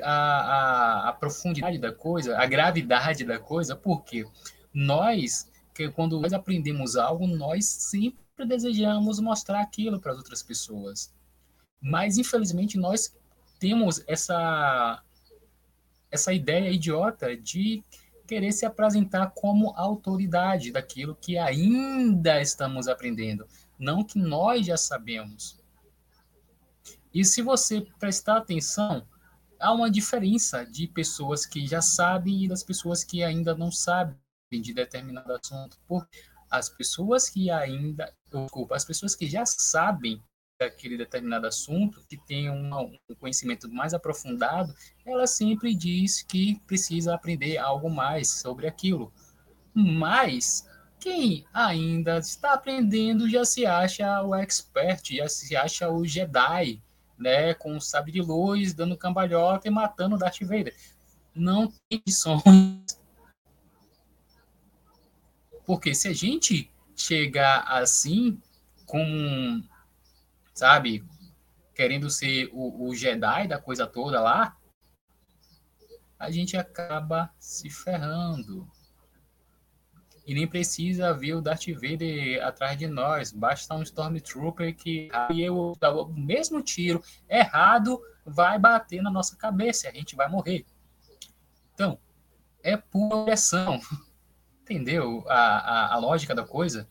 a, 0.03 0.13
a, 0.13 1.09
a, 1.09 1.13
profundidade 1.13 1.79
da 1.79 1.93
coisa, 1.93 2.37
a 2.39 2.47
gravidade 2.47 3.25
da 3.25 3.39
coisa, 3.39 3.77
porque 3.77 4.27
nós, 4.73 5.51
que 5.75 5.89
quando 5.91 6.21
nós 6.21 6.33
aprendemos 6.33 6.97
algo, 6.97 7.27
nós 7.27 7.65
sempre 7.65 8.45
desejamos 8.47 9.21
mostrar 9.21 9.61
aquilo 9.61 10.01
para 10.01 10.13
as 10.13 10.19
outras 10.19 10.43
pessoas. 10.43 11.15
Mas, 11.81 12.19
infelizmente, 12.19 12.79
nós 12.79 13.17
temos 13.59 14.03
essa, 14.07 15.03
essa 16.11 16.33
ideia 16.33 16.71
idiota 16.71 17.37
de 17.37 17.85
querer 18.27 18.53
se 18.53 18.67
apresentar 18.67 19.31
como 19.35 19.73
autoridade 19.77 20.71
daquilo 20.71 21.17
que 21.17 21.39
ainda 21.39 22.41
estamos 22.41 22.87
aprendendo, 22.87 23.47
não 23.79 24.05
que 24.05 24.19
nós 24.19 24.67
já 24.67 24.77
sabemos. 24.77 25.59
E 27.13 27.25
se 27.25 27.41
você 27.41 27.87
prestar 27.99 28.37
atenção, 28.37 29.07
há 29.59 29.73
uma 29.73 29.91
diferença 29.91 30.65
de 30.65 30.87
pessoas 30.87 31.47
que 31.47 31.67
já 31.67 31.81
sabem 31.81 32.45
e 32.45 32.49
das 32.49 32.63
pessoas 32.63 33.03
que 33.03 33.23
ainda 33.23 33.55
não 33.55 33.73
sabem 33.73 34.17
de 34.53 34.75
determinado 34.75 35.33
assunto. 35.33 35.79
Porque 35.87 36.23
as 36.51 36.69
pessoas 36.69 37.29
que 37.29 37.51
ainda, 37.51 38.15
desculpa, 38.31 38.77
as 38.77 38.85
pessoas 38.85 39.15
que 39.15 39.27
já 39.27 39.45
sabem 39.47 40.23
daquele 40.59 40.97
determinado 40.97 41.47
assunto, 41.47 42.05
que 42.09 42.17
tem 42.17 42.51
um, 42.51 42.99
um 43.09 43.15
conhecimento 43.19 43.69
mais 43.69 43.95
aprofundado, 43.95 44.75
ela 45.07 45.27
sempre 45.27 45.75
diz 45.75 46.23
que 46.23 46.61
precisa 46.67 47.15
aprender 47.15 47.59
algo 47.59 47.89
mais 47.89 48.29
sobre 48.29 48.67
aquilo. 48.67 49.13
Mas 49.73 50.69
quem 50.99 51.47
ainda 51.55 52.19
está 52.19 52.55
aprendendo 52.55 53.31
já 53.31 53.45
se 53.45 53.65
acha 53.65 54.23
o 54.23 54.35
expert, 54.35 55.15
já 55.15 55.29
se 55.29 55.55
acha 55.55 55.89
o 55.89 56.05
Jedi, 56.05 56.83
né, 57.17 57.55
com 57.55 57.77
o 57.77 57.81
sabre 57.81 58.13
de 58.13 58.21
luz, 58.21 58.75
dando 58.75 58.97
cambalhota 58.97 59.69
e 59.69 59.71
matando 59.71 60.17
o 60.17 60.19
Darth 60.19 60.41
Vader. 60.41 60.75
Não 61.35 61.73
tem 61.89 62.01
condições. 62.01 62.99
Porque 65.65 65.95
se 65.95 66.09
a 66.09 66.13
gente 66.13 66.71
chegar 66.97 67.61
assim, 67.69 68.41
com, 68.87 69.63
sabe, 70.59 71.05
querendo 71.75 72.11
ser 72.11 72.51
o, 72.53 72.89
o 72.89 72.95
Jedi 72.95 73.47
da 73.47 73.61
coisa 73.61 73.87
toda 73.87 74.21
lá, 74.21 74.57
a 76.19 76.31
gente 76.31 76.57
acaba 76.57 77.31
se 77.39 77.71
ferrando. 77.71 78.69
E 80.27 80.35
nem 80.35 80.47
precisa 80.47 81.15
ver 81.15 81.35
o 81.35 81.41
Darth 81.41 81.69
Vader 81.69 82.45
atrás 82.45 82.77
de 82.77 82.87
nós. 82.87 83.33
Basta 83.33 83.75
um 83.75 83.83
Stormtrooper 83.83 84.77
que 84.77 85.09
e 85.31 85.49
o 85.49 85.75
mesmo 86.15 86.63
tiro 86.63 87.03
errado 87.29 87.99
vai 88.27 88.59
bater 88.59 89.01
na 89.01 89.11
nossa 89.11 89.37
cabeça 89.37 89.87
e 89.87 89.91
a 89.91 89.95
gente 89.95 90.17
vai 90.17 90.29
morrer. 90.29 90.67
Então, 91.73 91.99
é 92.63 92.77
pura 92.77 93.25
pressão. 93.25 93.81
Entendeu 94.63 95.25
a, 95.29 95.35
a, 95.35 95.95
a 95.95 95.99
lógica 95.99 96.35
da 96.35 96.45
coisa? 96.45 96.87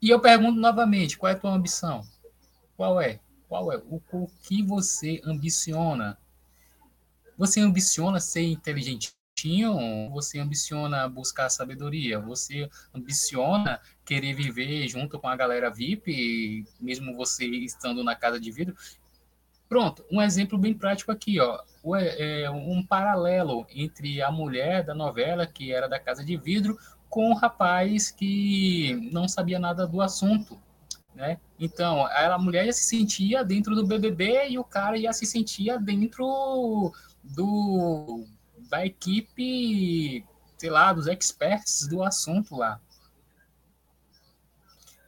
E 0.00 0.10
eu 0.10 0.20
pergunto 0.20 0.60
novamente, 0.60 1.18
qual 1.18 1.30
é 1.30 1.34
a 1.34 1.38
tua 1.38 1.52
ambição? 1.52 2.02
Qual 2.76 3.00
é? 3.00 3.20
Qual 3.48 3.72
é? 3.72 3.78
O, 3.78 4.00
o 4.12 4.28
que 4.42 4.62
você 4.62 5.20
ambiciona? 5.24 6.18
Você 7.36 7.60
ambiciona 7.60 8.20
ser 8.20 8.42
inteligente 8.42 9.12
você 10.10 10.40
ambiciona 10.40 11.08
buscar 11.08 11.48
sabedoria, 11.48 12.18
você 12.18 12.68
ambiciona 12.92 13.80
querer 14.04 14.34
viver 14.34 14.88
junto 14.88 15.18
com 15.18 15.28
a 15.28 15.36
galera 15.36 15.70
VIP, 15.70 16.66
mesmo 16.80 17.14
você 17.14 17.46
estando 17.46 18.02
na 18.02 18.16
casa 18.16 18.40
de 18.40 18.50
vidro. 18.50 18.74
Pronto, 19.68 20.04
um 20.10 20.20
exemplo 20.20 20.58
bem 20.58 20.74
prático 20.74 21.12
aqui, 21.12 21.38
ó. 21.38 21.60
É 22.18 22.50
um 22.50 22.84
paralelo 22.84 23.66
entre 23.70 24.20
a 24.20 24.30
mulher 24.30 24.82
da 24.82 24.94
novela, 24.94 25.46
que 25.46 25.72
era 25.72 25.88
da 25.88 26.00
casa 26.00 26.24
de 26.24 26.36
vidro, 26.36 26.76
com 27.08 27.30
o 27.30 27.34
rapaz 27.34 28.10
que 28.10 29.08
não 29.12 29.28
sabia 29.28 29.58
nada 29.58 29.86
do 29.86 30.00
assunto. 30.00 30.60
Né? 31.14 31.40
Então, 31.58 32.06
a 32.06 32.38
mulher 32.38 32.66
já 32.66 32.72
se 32.72 32.84
sentia 32.84 33.44
dentro 33.44 33.74
do 33.74 33.86
BBB 33.86 34.50
e 34.50 34.58
o 34.58 34.64
cara 34.64 35.00
já 35.00 35.12
se 35.12 35.26
sentia 35.26 35.78
dentro 35.78 36.92
do 37.22 38.24
da 38.68 38.84
equipe, 38.84 40.24
sei 40.58 40.70
lá, 40.70 40.92
dos 40.92 41.06
experts 41.06 41.86
do 41.88 42.02
assunto 42.02 42.54
lá. 42.54 42.80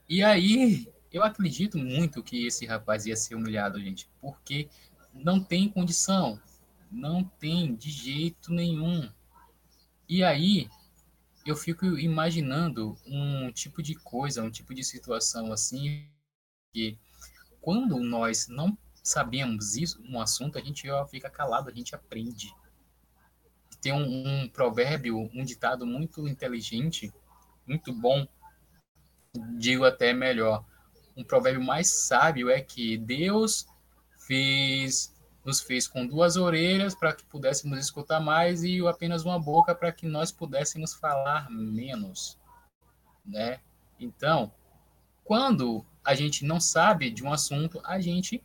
E 0.09 0.23
aí, 0.23 0.91
eu 1.11 1.23
acredito 1.23 1.77
muito 1.77 2.23
que 2.23 2.47
esse 2.47 2.65
rapaz 2.65 3.05
ia 3.05 3.15
ser 3.15 3.35
humilhado, 3.35 3.79
gente, 3.79 4.09
porque 4.19 4.67
não 5.13 5.39
tem 5.39 5.69
condição, 5.69 6.39
não 6.91 7.23
tem 7.23 7.75
de 7.75 7.91
jeito 7.91 8.51
nenhum. 8.51 9.09
E 10.09 10.23
aí, 10.23 10.69
eu 11.45 11.55
fico 11.55 11.85
imaginando 11.97 12.97
um 13.05 13.51
tipo 13.51 13.81
de 13.81 13.95
coisa, 13.95 14.43
um 14.43 14.51
tipo 14.51 14.73
de 14.73 14.83
situação 14.83 15.51
assim, 15.51 16.07
que 16.73 16.97
quando 17.59 17.99
nós 17.99 18.47
não 18.47 18.77
sabemos 19.03 19.75
isso, 19.75 20.01
um 20.07 20.19
assunto, 20.21 20.57
a 20.57 20.61
gente 20.61 20.87
fica 21.09 21.29
calado, 21.29 21.69
a 21.69 21.73
gente 21.73 21.95
aprende. 21.95 22.53
Tem 23.81 23.91
um, 23.91 24.43
um 24.43 24.49
provérbio, 24.49 25.29
um 25.33 25.43
ditado 25.43 25.85
muito 25.85 26.27
inteligente, 26.27 27.11
muito 27.65 27.91
bom, 27.91 28.27
digo 29.57 29.85
até 29.85 30.13
melhor. 30.13 30.63
Um 31.17 31.23
provérbio 31.23 31.63
mais 31.63 31.89
sábio 31.89 32.49
é 32.49 32.61
que 32.61 32.97
Deus 32.97 33.65
fez 34.19 35.13
nos 35.43 35.59
fez 35.59 35.87
com 35.87 36.05
duas 36.05 36.35
orelhas 36.37 36.93
para 36.93 37.13
que 37.13 37.23
pudéssemos 37.25 37.79
escutar 37.79 38.19
mais 38.19 38.63
e 38.63 38.79
apenas 38.87 39.23
uma 39.23 39.39
boca 39.39 39.73
para 39.73 39.91
que 39.91 40.05
nós 40.05 40.31
pudéssemos 40.31 40.93
falar 40.93 41.49
menos, 41.49 42.37
né? 43.25 43.59
Então, 43.99 44.51
quando 45.23 45.85
a 46.03 46.13
gente 46.13 46.45
não 46.45 46.59
sabe 46.59 47.09
de 47.09 47.23
um 47.23 47.33
assunto, 47.33 47.81
a 47.83 47.99
gente 47.99 48.43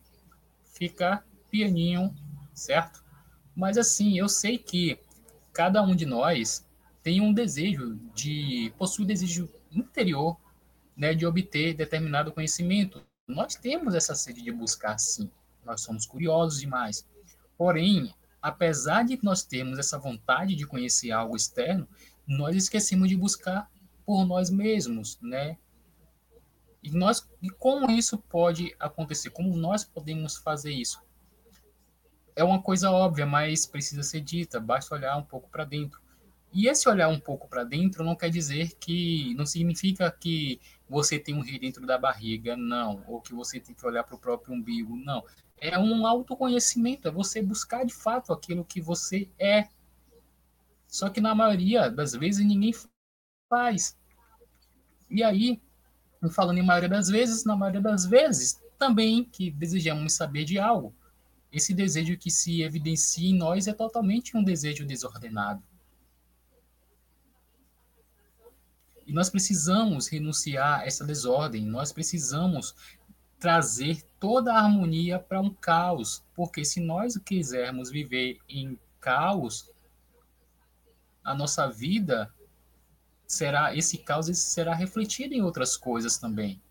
fica 0.73 1.23
pianinho, 1.49 2.13
certo? 2.53 3.03
Mas 3.55 3.77
assim, 3.77 4.17
eu 4.17 4.27
sei 4.27 4.57
que 4.57 4.99
cada 5.53 5.81
um 5.81 5.95
de 5.95 6.05
nós 6.05 6.65
tem 7.03 7.21
um 7.21 7.33
desejo 7.33 7.95
de 8.13 8.73
possui 8.77 9.03
um 9.03 9.07
desejo 9.07 9.49
interior, 9.71 10.37
né, 10.95 11.13
de 11.13 11.25
obter 11.25 11.75
determinado 11.75 12.31
conhecimento. 12.31 13.03
Nós 13.27 13.55
temos 13.55 13.93
essa 13.93 14.15
sede 14.15 14.41
de 14.41 14.51
buscar, 14.51 14.97
sim 14.97 15.29
nós 15.67 15.81
somos 15.81 16.05
curiosos 16.05 16.59
demais. 16.59 17.05
Porém, 17.57 18.13
apesar 18.41 19.03
de 19.03 19.19
nós 19.21 19.43
termos 19.43 19.77
essa 19.77 19.99
vontade 19.99 20.55
de 20.55 20.65
conhecer 20.65 21.11
algo 21.11 21.35
externo, 21.35 21.87
nós 22.25 22.55
esquecemos 22.55 23.09
de 23.09 23.15
buscar 23.15 23.69
por 24.05 24.25
nós 24.25 24.49
mesmos, 24.49 25.19
né? 25.21 25.57
E 26.81 26.91
nós 26.91 27.27
e 27.41 27.49
como 27.49 27.91
isso 27.91 28.17
pode 28.17 28.73
acontecer? 28.79 29.29
Como 29.31 29.55
nós 29.57 29.83
podemos 29.83 30.37
fazer 30.37 30.71
isso? 30.71 31.01
É 32.35 32.43
uma 32.43 32.61
coisa 32.61 32.91
óbvia, 32.91 33.25
mas 33.25 33.65
precisa 33.65 34.03
ser 34.03 34.21
dita, 34.21 34.59
basta 34.59 34.95
olhar 34.95 35.17
um 35.17 35.23
pouco 35.23 35.49
para 35.49 35.65
dentro. 35.65 35.99
E 36.53 36.67
esse 36.67 36.87
olhar 36.87 37.09
um 37.09 37.19
pouco 37.19 37.49
para 37.49 37.63
dentro 37.63 38.03
não 38.03 38.15
quer 38.15 38.29
dizer 38.29 38.75
que 38.79 39.33
não 39.35 39.45
significa 39.45 40.09
que 40.09 40.61
você 40.87 41.19
tem 41.19 41.35
um 41.35 41.41
rei 41.41 41.59
dentro 41.59 41.85
da 41.85 41.97
barriga, 41.97 42.55
não, 42.55 43.03
ou 43.07 43.19
que 43.19 43.33
você 43.33 43.59
tem 43.59 43.75
que 43.75 43.85
olhar 43.85 44.03
para 44.03 44.15
o 44.15 44.19
próprio 44.19 44.53
umbigo, 44.53 44.95
não 44.95 45.23
é 45.59 45.77
um 45.77 46.05
autoconhecimento, 46.05 47.07
é 47.07 47.11
você 47.11 47.41
buscar 47.41 47.85
de 47.85 47.93
fato 47.93 48.31
aquilo 48.31 48.65
que 48.65 48.81
você 48.81 49.29
é. 49.39 49.67
Só 50.87 51.09
que 51.09 51.19
na 51.19 51.33
maioria 51.33 51.89
das 51.89 52.13
vezes 52.13 52.45
ninguém 52.45 52.73
faz. 53.49 53.97
E 55.09 55.23
aí, 55.23 55.61
falando 56.31 56.59
em 56.59 56.65
maioria 56.65 56.89
das 56.89 57.07
vezes, 57.07 57.43
na 57.43 57.55
maioria 57.55 57.81
das 57.81 58.05
vezes 58.05 58.61
também 58.77 59.23
que 59.25 59.49
desejamos 59.49 60.13
saber 60.13 60.45
de 60.45 60.59
algo. 60.59 60.95
Esse 61.51 61.73
desejo 61.73 62.17
que 62.17 62.29
se 62.29 62.61
evidencia 62.61 63.29
em 63.29 63.35
nós 63.35 63.67
é 63.67 63.73
totalmente 63.73 64.37
um 64.37 64.43
desejo 64.43 64.85
desordenado. 64.85 65.63
E 69.05 69.13
nós 69.13 69.29
precisamos 69.29 70.07
renunciar 70.07 70.81
a 70.81 70.85
essa 70.85 71.05
desordem, 71.05 71.65
nós 71.65 71.93
precisamos 71.93 72.75
trazer 73.39 74.03
toda 74.19 74.53
a 74.53 74.59
harmonia 74.59 75.19
para 75.19 75.39
um 75.39 75.53
caos, 75.53 76.23
porque 76.35 76.65
se 76.65 76.79
nós 76.79 77.17
quisermos 77.17 77.89
viver 77.89 78.39
em 78.49 78.79
caos, 78.99 79.69
a 81.23 81.33
nossa 81.33 81.67
vida 81.67 82.33
será 83.27 83.75
esse 83.75 83.97
caos 83.97 84.25
será 84.37 84.73
refletido 84.73 85.33
em 85.33 85.41
outras 85.41 85.75
coisas 85.75 86.17
também. 86.17 86.61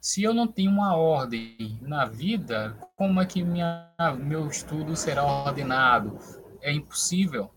Se 0.00 0.20
eu 0.22 0.34
não 0.34 0.48
tenho 0.48 0.72
uma 0.72 0.96
ordem 0.96 1.78
na 1.80 2.04
vida, 2.04 2.76
como 2.96 3.20
é 3.20 3.24
que 3.24 3.44
minha, 3.44 3.88
meu 4.18 4.48
estudo 4.48 4.96
será 4.96 5.24
ordenado? 5.24 6.18
É 6.60 6.72
impossível. 6.72 7.54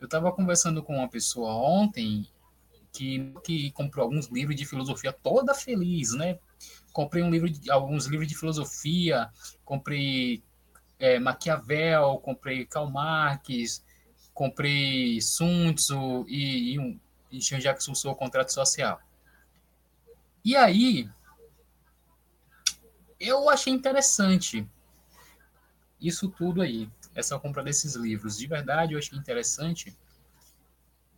Eu 0.00 0.04
estava 0.04 0.30
conversando 0.30 0.80
com 0.80 0.96
uma 0.98 1.08
pessoa 1.08 1.52
ontem 1.52 2.28
que, 2.92 3.34
que 3.44 3.70
comprou 3.72 4.04
alguns 4.04 4.26
livros 4.28 4.56
de 4.56 4.66
filosofia 4.66 5.12
toda 5.12 5.54
feliz, 5.54 6.12
né? 6.12 6.38
Comprei 6.92 7.22
um 7.22 7.30
livro 7.30 7.48
de, 7.48 7.70
alguns 7.70 8.06
livros 8.06 8.28
de 8.28 8.36
filosofia, 8.36 9.30
comprei 9.64 10.42
é, 10.98 11.18
Maquiavel, 11.18 12.18
comprei 12.18 12.66
Karl 12.66 12.90
Marx, 12.90 13.84
comprei 14.34 15.20
Sun 15.20 15.72
Tzu 15.74 16.24
e, 16.28 16.74
e, 16.74 16.78
um, 16.78 16.98
e 17.30 17.40
Jean-Jacques 17.40 17.86
Rousseau, 17.86 18.14
Contrato 18.14 18.52
Social. 18.52 19.00
E 20.44 20.56
aí, 20.56 21.08
eu 23.20 23.50
achei 23.50 23.72
interessante 23.72 24.66
isso 26.00 26.28
tudo 26.28 26.62
aí, 26.62 26.88
essa 27.14 27.38
compra 27.38 27.62
desses 27.62 27.94
livros. 27.94 28.38
De 28.38 28.46
verdade, 28.46 28.92
eu 28.92 28.98
achei 28.98 29.18
interessante. 29.18 29.96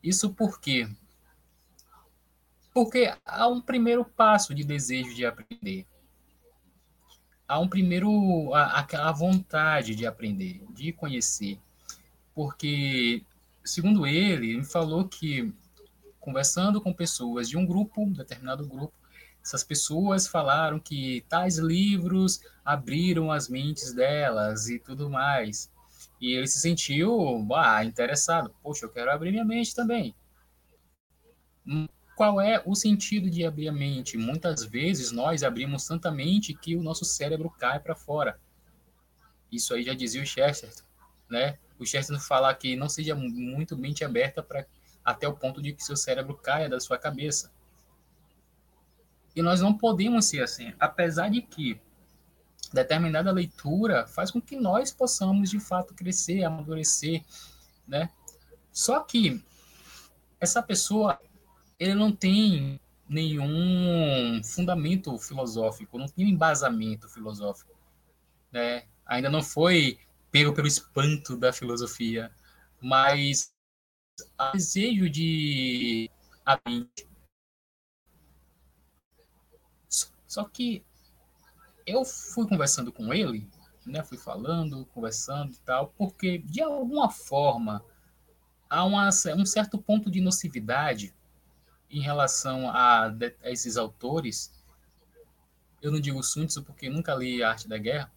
Isso 0.02 0.32
porque 0.32 0.88
porque 2.82 3.12
há 3.26 3.46
um 3.46 3.60
primeiro 3.60 4.02
passo 4.02 4.54
de 4.54 4.64
desejo 4.64 5.14
de 5.14 5.26
aprender. 5.26 5.86
Há 7.46 7.58
um 7.58 7.68
primeiro, 7.68 8.54
aquela 8.54 9.12
vontade 9.12 9.94
de 9.94 10.06
aprender, 10.06 10.64
de 10.70 10.90
conhecer. 10.90 11.60
Porque, 12.34 13.22
segundo 13.62 14.06
ele, 14.06 14.52
ele 14.52 14.64
falou 14.64 15.06
que, 15.06 15.52
conversando 16.18 16.80
com 16.80 16.90
pessoas 16.90 17.50
de 17.50 17.58
um 17.58 17.66
grupo, 17.66 18.00
um 18.00 18.12
determinado 18.12 18.66
grupo, 18.66 18.94
essas 19.44 19.62
pessoas 19.62 20.26
falaram 20.26 20.80
que 20.80 21.22
tais 21.28 21.58
livros 21.58 22.40
abriram 22.64 23.30
as 23.30 23.46
mentes 23.46 23.92
delas 23.92 24.70
e 24.70 24.78
tudo 24.78 25.10
mais. 25.10 25.70
E 26.18 26.32
ele 26.32 26.46
se 26.46 26.58
sentiu 26.60 27.46
ah, 27.54 27.84
interessado. 27.84 28.54
Poxa, 28.62 28.86
eu 28.86 28.90
quero 28.90 29.10
abrir 29.10 29.32
minha 29.32 29.44
mente 29.44 29.74
também 29.74 30.14
qual 32.20 32.38
é 32.38 32.62
o 32.66 32.74
sentido 32.74 33.30
de 33.30 33.46
abrir 33.46 33.66
a 33.66 33.72
mente? 33.72 34.18
Muitas 34.18 34.62
vezes 34.62 35.10
nós 35.10 35.42
abrimos 35.42 35.86
tanta 35.86 36.10
mente 36.10 36.52
que 36.52 36.76
o 36.76 36.82
nosso 36.82 37.02
cérebro 37.02 37.48
cai 37.48 37.80
para 37.80 37.96
fora. 37.96 38.38
Isso 39.50 39.72
aí 39.72 39.82
já 39.82 39.94
dizia 39.94 40.22
o 40.22 40.26
Chesterton, 40.26 40.82
né? 41.30 41.58
O 41.78 41.86
Chesterton 41.86 42.22
fala 42.22 42.54
que 42.54 42.76
não 42.76 42.90
seja 42.90 43.14
muito 43.14 43.74
mente 43.74 44.04
aberta 44.04 44.42
para 44.42 44.66
até 45.02 45.26
o 45.26 45.34
ponto 45.34 45.62
de 45.62 45.72
que 45.72 45.82
seu 45.82 45.96
cérebro 45.96 46.36
caia 46.36 46.68
da 46.68 46.78
sua 46.78 46.98
cabeça. 46.98 47.50
E 49.34 49.40
nós 49.40 49.62
não 49.62 49.72
podemos 49.72 50.26
ser 50.26 50.42
assim, 50.42 50.74
apesar 50.78 51.30
de 51.30 51.40
que 51.40 51.80
determinada 52.70 53.32
leitura 53.32 54.06
faz 54.06 54.30
com 54.30 54.42
que 54.42 54.56
nós 54.56 54.92
possamos 54.92 55.48
de 55.48 55.58
fato 55.58 55.94
crescer, 55.94 56.44
amadurecer, 56.44 57.24
né? 57.88 58.10
Só 58.70 59.00
que 59.00 59.42
essa 60.38 60.62
pessoa 60.62 61.18
ele 61.80 61.94
não 61.94 62.12
tem 62.12 62.78
nenhum 63.08 64.44
fundamento 64.44 65.18
filosófico, 65.18 65.98
não 65.98 66.06
tem 66.06 66.26
um 66.26 66.28
embasamento 66.28 67.08
filosófico. 67.08 67.74
Né? 68.52 68.84
Ainda 69.06 69.30
não 69.30 69.42
foi 69.42 69.98
pego 70.30 70.52
pelo 70.52 70.68
espanto 70.68 71.36
da 71.36 71.52
filosofia, 71.52 72.30
mas 72.80 73.50
o 74.38 74.52
desejo 74.52 75.08
de. 75.08 76.10
Só 80.26 80.44
que 80.44 80.84
eu 81.86 82.04
fui 82.04 82.46
conversando 82.46 82.92
com 82.92 83.12
ele, 83.12 83.48
né? 83.86 84.04
Fui 84.04 84.18
falando, 84.18 84.84
conversando 84.86 85.54
e 85.54 85.58
tal, 85.60 85.88
porque 85.96 86.38
de 86.38 86.62
alguma 86.62 87.10
forma 87.10 87.82
há 88.68 88.84
uma, 88.84 89.08
um 89.36 89.46
certo 89.46 89.78
ponto 89.78 90.10
de 90.10 90.20
nocividade 90.20 91.12
em 91.90 92.00
relação 92.00 92.70
a, 92.70 93.06
a 93.06 93.50
esses 93.50 93.76
autores, 93.76 94.52
eu 95.82 95.90
não 95.90 96.00
digo 96.00 96.22
Sun 96.22 96.46
Tzu 96.46 96.62
porque 96.62 96.88
nunca 96.88 97.14
li 97.14 97.42
a 97.42 97.50
Arte 97.50 97.68
da 97.68 97.78
Guerra, 97.78 98.12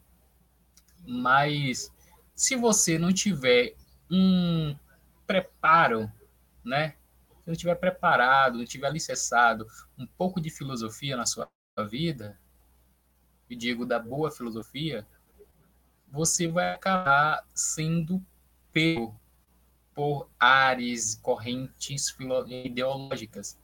mas 1.06 1.92
se 2.36 2.56
você 2.56 2.98
não 2.98 3.12
tiver 3.12 3.76
um 4.10 4.76
preparo, 5.26 6.12
né? 6.64 6.96
Se 7.44 7.50
não 7.50 7.56
tiver 7.56 7.76
preparado, 7.76 8.58
não 8.58 8.66
tiver 8.66 8.88
alicerçado 8.88 9.68
um 9.98 10.06
pouco 10.06 10.40
de 10.40 10.50
filosofia 10.50 11.18
na 11.18 11.26
sua 11.26 11.50
vida, 11.90 12.40
e 13.50 13.56
digo 13.56 13.86
da 13.86 14.00
boa 14.00 14.32
filosofia, 14.32 15.06
você 16.10 16.48
vai 16.48 16.74
acabar 16.74 17.46
sendo 17.54 18.24
pego 18.72 19.20
por 19.94 20.30
ares, 20.40 21.16
correntes 21.16 22.16
ideológicas 22.48 23.58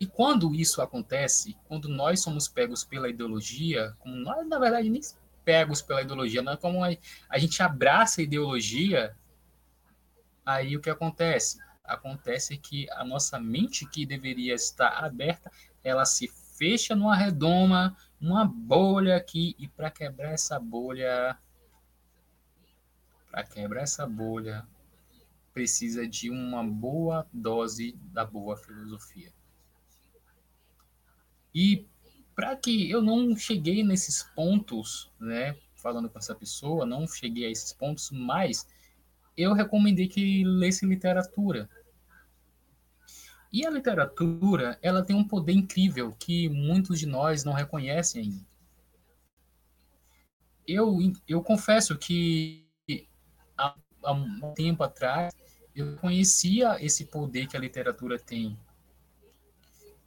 e 0.00 0.06
quando 0.06 0.54
isso 0.54 0.80
acontece, 0.80 1.56
quando 1.66 1.88
nós 1.88 2.20
somos 2.20 2.48
pegos 2.48 2.84
pela 2.84 3.08
ideologia, 3.08 3.94
como 3.98 4.14
nós, 4.14 4.46
na 4.46 4.58
verdade, 4.58 4.88
nem 4.88 5.00
pegos 5.44 5.82
pela 5.82 6.02
ideologia, 6.02 6.42
não 6.42 6.52
é 6.52 6.56
como 6.56 6.84
a, 6.84 6.88
a 7.28 7.38
gente 7.38 7.62
abraça 7.62 8.20
a 8.20 8.24
ideologia, 8.24 9.16
Aí 10.48 10.74
o 10.74 10.80
que 10.80 10.88
acontece? 10.88 11.58
Acontece 11.84 12.56
que 12.56 12.90
a 12.92 13.04
nossa 13.04 13.38
mente 13.38 13.86
que 13.86 14.06
deveria 14.06 14.54
estar 14.54 15.04
aberta, 15.04 15.52
ela 15.84 16.06
se 16.06 16.26
fecha 16.56 16.96
numa 16.96 17.14
redoma, 17.14 17.94
uma 18.18 18.46
bolha 18.46 19.14
aqui, 19.14 19.54
e 19.58 19.68
para 19.68 19.90
quebrar 19.90 20.30
essa 20.30 20.58
bolha, 20.58 21.36
para 23.30 23.44
quebrar 23.44 23.82
essa 23.82 24.06
bolha, 24.06 24.66
precisa 25.52 26.08
de 26.08 26.30
uma 26.30 26.64
boa 26.64 27.26
dose 27.30 27.92
da 28.10 28.24
boa 28.24 28.56
filosofia. 28.56 29.30
E 31.54 31.86
para 32.34 32.54
que 32.56 32.90
eu 32.90 33.02
não 33.02 33.36
cheguei 33.36 33.82
nesses 33.82 34.22
pontos, 34.34 35.10
né, 35.18 35.56
falando 35.74 36.08
com 36.08 36.18
essa 36.18 36.34
pessoa, 36.34 36.86
não 36.86 37.06
cheguei 37.06 37.46
a 37.46 37.50
esses 37.50 37.72
pontos, 37.72 38.10
mas 38.10 38.66
eu 39.36 39.52
recomendei 39.52 40.08
que 40.08 40.44
lesse 40.44 40.84
literatura. 40.84 41.68
E 43.52 43.66
a 43.66 43.70
literatura, 43.70 44.78
ela 44.82 45.02
tem 45.02 45.16
um 45.16 45.26
poder 45.26 45.52
incrível 45.52 46.12
que 46.18 46.48
muitos 46.48 46.98
de 46.98 47.06
nós 47.06 47.44
não 47.44 47.52
reconhecem 47.52 48.22
ainda. 48.22 48.46
Eu, 50.66 50.98
eu 51.26 51.42
confesso 51.42 51.96
que 51.96 52.68
há, 53.56 53.74
há 54.02 54.12
um 54.12 54.52
tempo 54.52 54.82
atrás 54.82 55.34
eu 55.74 55.96
conhecia 55.96 56.76
esse 56.84 57.06
poder 57.06 57.46
que 57.46 57.56
a 57.56 57.60
literatura 57.60 58.18
tem. 58.18 58.58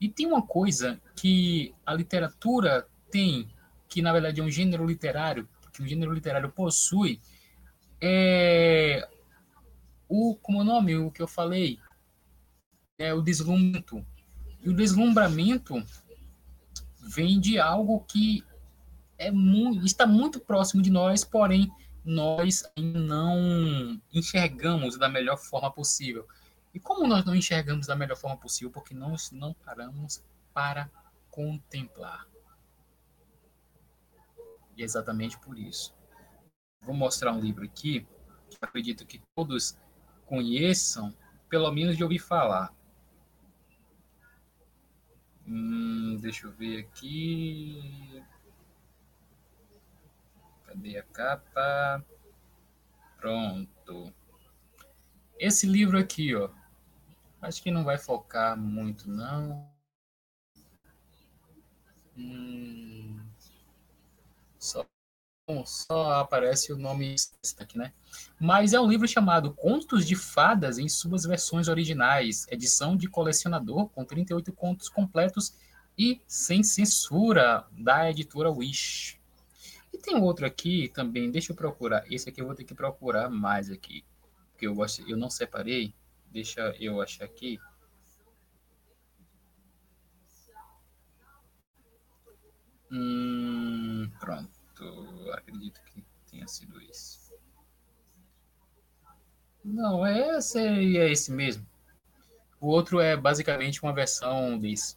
E 0.01 0.09
tem 0.09 0.25
uma 0.25 0.41
coisa 0.41 0.99
que 1.15 1.75
a 1.85 1.93
literatura 1.93 2.87
tem, 3.11 3.47
que 3.87 4.01
na 4.01 4.11
verdade 4.11 4.41
é 4.41 4.43
um 4.43 4.49
gênero 4.49 4.83
literário, 4.83 5.47
que 5.71 5.83
o 5.83 5.87
gênero 5.87 6.11
literário 6.11 6.51
possui, 6.51 7.21
é 8.01 9.07
o 10.09 10.35
como 10.41 10.57
é 10.57 10.61
o 10.61 10.65
nome, 10.65 10.97
o 10.97 11.11
que 11.11 11.21
eu 11.21 11.27
falei, 11.27 11.77
é 12.97 13.13
o 13.13 13.21
deslumbramento. 13.21 14.03
E 14.59 14.69
o 14.69 14.75
deslumbramento 14.75 15.75
vem 16.99 17.39
de 17.39 17.59
algo 17.59 17.99
que 18.01 18.43
é 19.19 19.29
muito, 19.29 19.85
está 19.85 20.07
muito 20.07 20.39
próximo 20.39 20.81
de 20.81 20.89
nós, 20.89 21.23
porém 21.23 21.71
nós 22.03 22.63
não 22.75 24.01
enxergamos 24.11 24.97
da 24.97 25.07
melhor 25.07 25.37
forma 25.37 25.71
possível. 25.71 26.27
E 26.73 26.79
como 26.79 27.07
nós 27.07 27.25
não 27.25 27.35
enxergamos 27.35 27.87
da 27.87 27.95
melhor 27.95 28.15
forma 28.15 28.37
possível? 28.37 28.71
Porque 28.71 28.93
nós 28.93 29.31
não 29.31 29.53
paramos 29.53 30.23
para 30.53 30.89
contemplar. 31.29 32.27
E 34.77 34.81
é 34.81 34.85
exatamente 34.85 35.37
por 35.39 35.57
isso. 35.57 35.93
Vou 36.81 36.95
mostrar 36.95 37.33
um 37.33 37.41
livro 37.41 37.63
aqui, 37.63 38.07
que 38.49 38.57
acredito 38.61 39.05
que 39.05 39.21
todos 39.35 39.77
conheçam, 40.25 41.15
pelo 41.49 41.71
menos 41.71 41.97
de 41.97 42.03
ouvir 42.03 42.19
falar. 42.19 42.73
Hum, 45.45 46.17
deixa 46.21 46.47
eu 46.47 46.51
ver 46.51 46.79
aqui. 46.79 48.23
Cadê 50.65 50.97
a 50.97 51.03
capa? 51.03 52.05
Pronto. 53.17 54.13
Esse 55.37 55.67
livro 55.67 55.97
aqui, 55.97 56.33
ó. 56.35 56.49
Acho 57.41 57.63
que 57.63 57.71
não 57.71 57.83
vai 57.83 57.97
focar 57.97 58.57
muito, 58.57 59.09
não. 59.09 59.67
Hum, 62.15 63.19
só 64.59 64.85
só 65.65 66.13
aparece 66.21 66.71
o 66.71 66.77
nome 66.77 67.15
aqui, 67.59 67.77
né? 67.77 67.91
Mas 68.39 68.73
é 68.73 68.79
um 68.79 68.87
livro 68.87 69.07
chamado 69.07 69.53
Contos 69.53 70.05
de 70.05 70.15
Fadas 70.15 70.77
em 70.77 70.87
suas 70.87 71.23
versões 71.23 71.67
originais, 71.67 72.47
edição 72.49 72.95
de 72.95 73.09
colecionador, 73.09 73.89
com 73.89 74.05
38 74.05 74.53
contos 74.53 74.87
completos 74.87 75.55
e 75.97 76.21
sem 76.27 76.63
censura, 76.63 77.65
da 77.71 78.09
editora 78.09 78.49
Wish. 78.49 79.19
E 79.93 79.97
tem 79.97 80.15
outro 80.15 80.45
aqui 80.45 80.89
também, 80.93 81.29
deixa 81.29 81.51
eu 81.51 81.55
procurar. 81.55 82.05
Esse 82.09 82.29
aqui 82.29 82.39
eu 82.41 82.45
vou 82.45 82.55
ter 82.55 82.63
que 82.63 82.73
procurar 82.73 83.29
mais 83.29 83.69
aqui, 83.69 84.05
porque 84.51 84.67
eu, 84.67 84.73
gosto, 84.73 85.03
eu 85.09 85.17
não 85.17 85.29
separei. 85.29 85.93
Deixa 86.31 86.75
eu 86.79 87.01
achar 87.01 87.25
aqui. 87.25 87.59
Hum, 92.91 94.09
pronto 94.19 94.61
acredito 95.33 95.81
que 95.85 96.03
tenha 96.29 96.47
sido 96.47 96.81
isso. 96.81 97.31
Não, 99.63 100.05
é 100.05 100.37
esse, 100.37 100.59
é 100.59 101.11
esse 101.11 101.31
mesmo. 101.31 101.65
O 102.59 102.67
outro 102.67 102.99
é 102.99 103.15
basicamente 103.15 103.81
uma 103.81 103.93
versão 103.93 104.57
desse. 104.57 104.95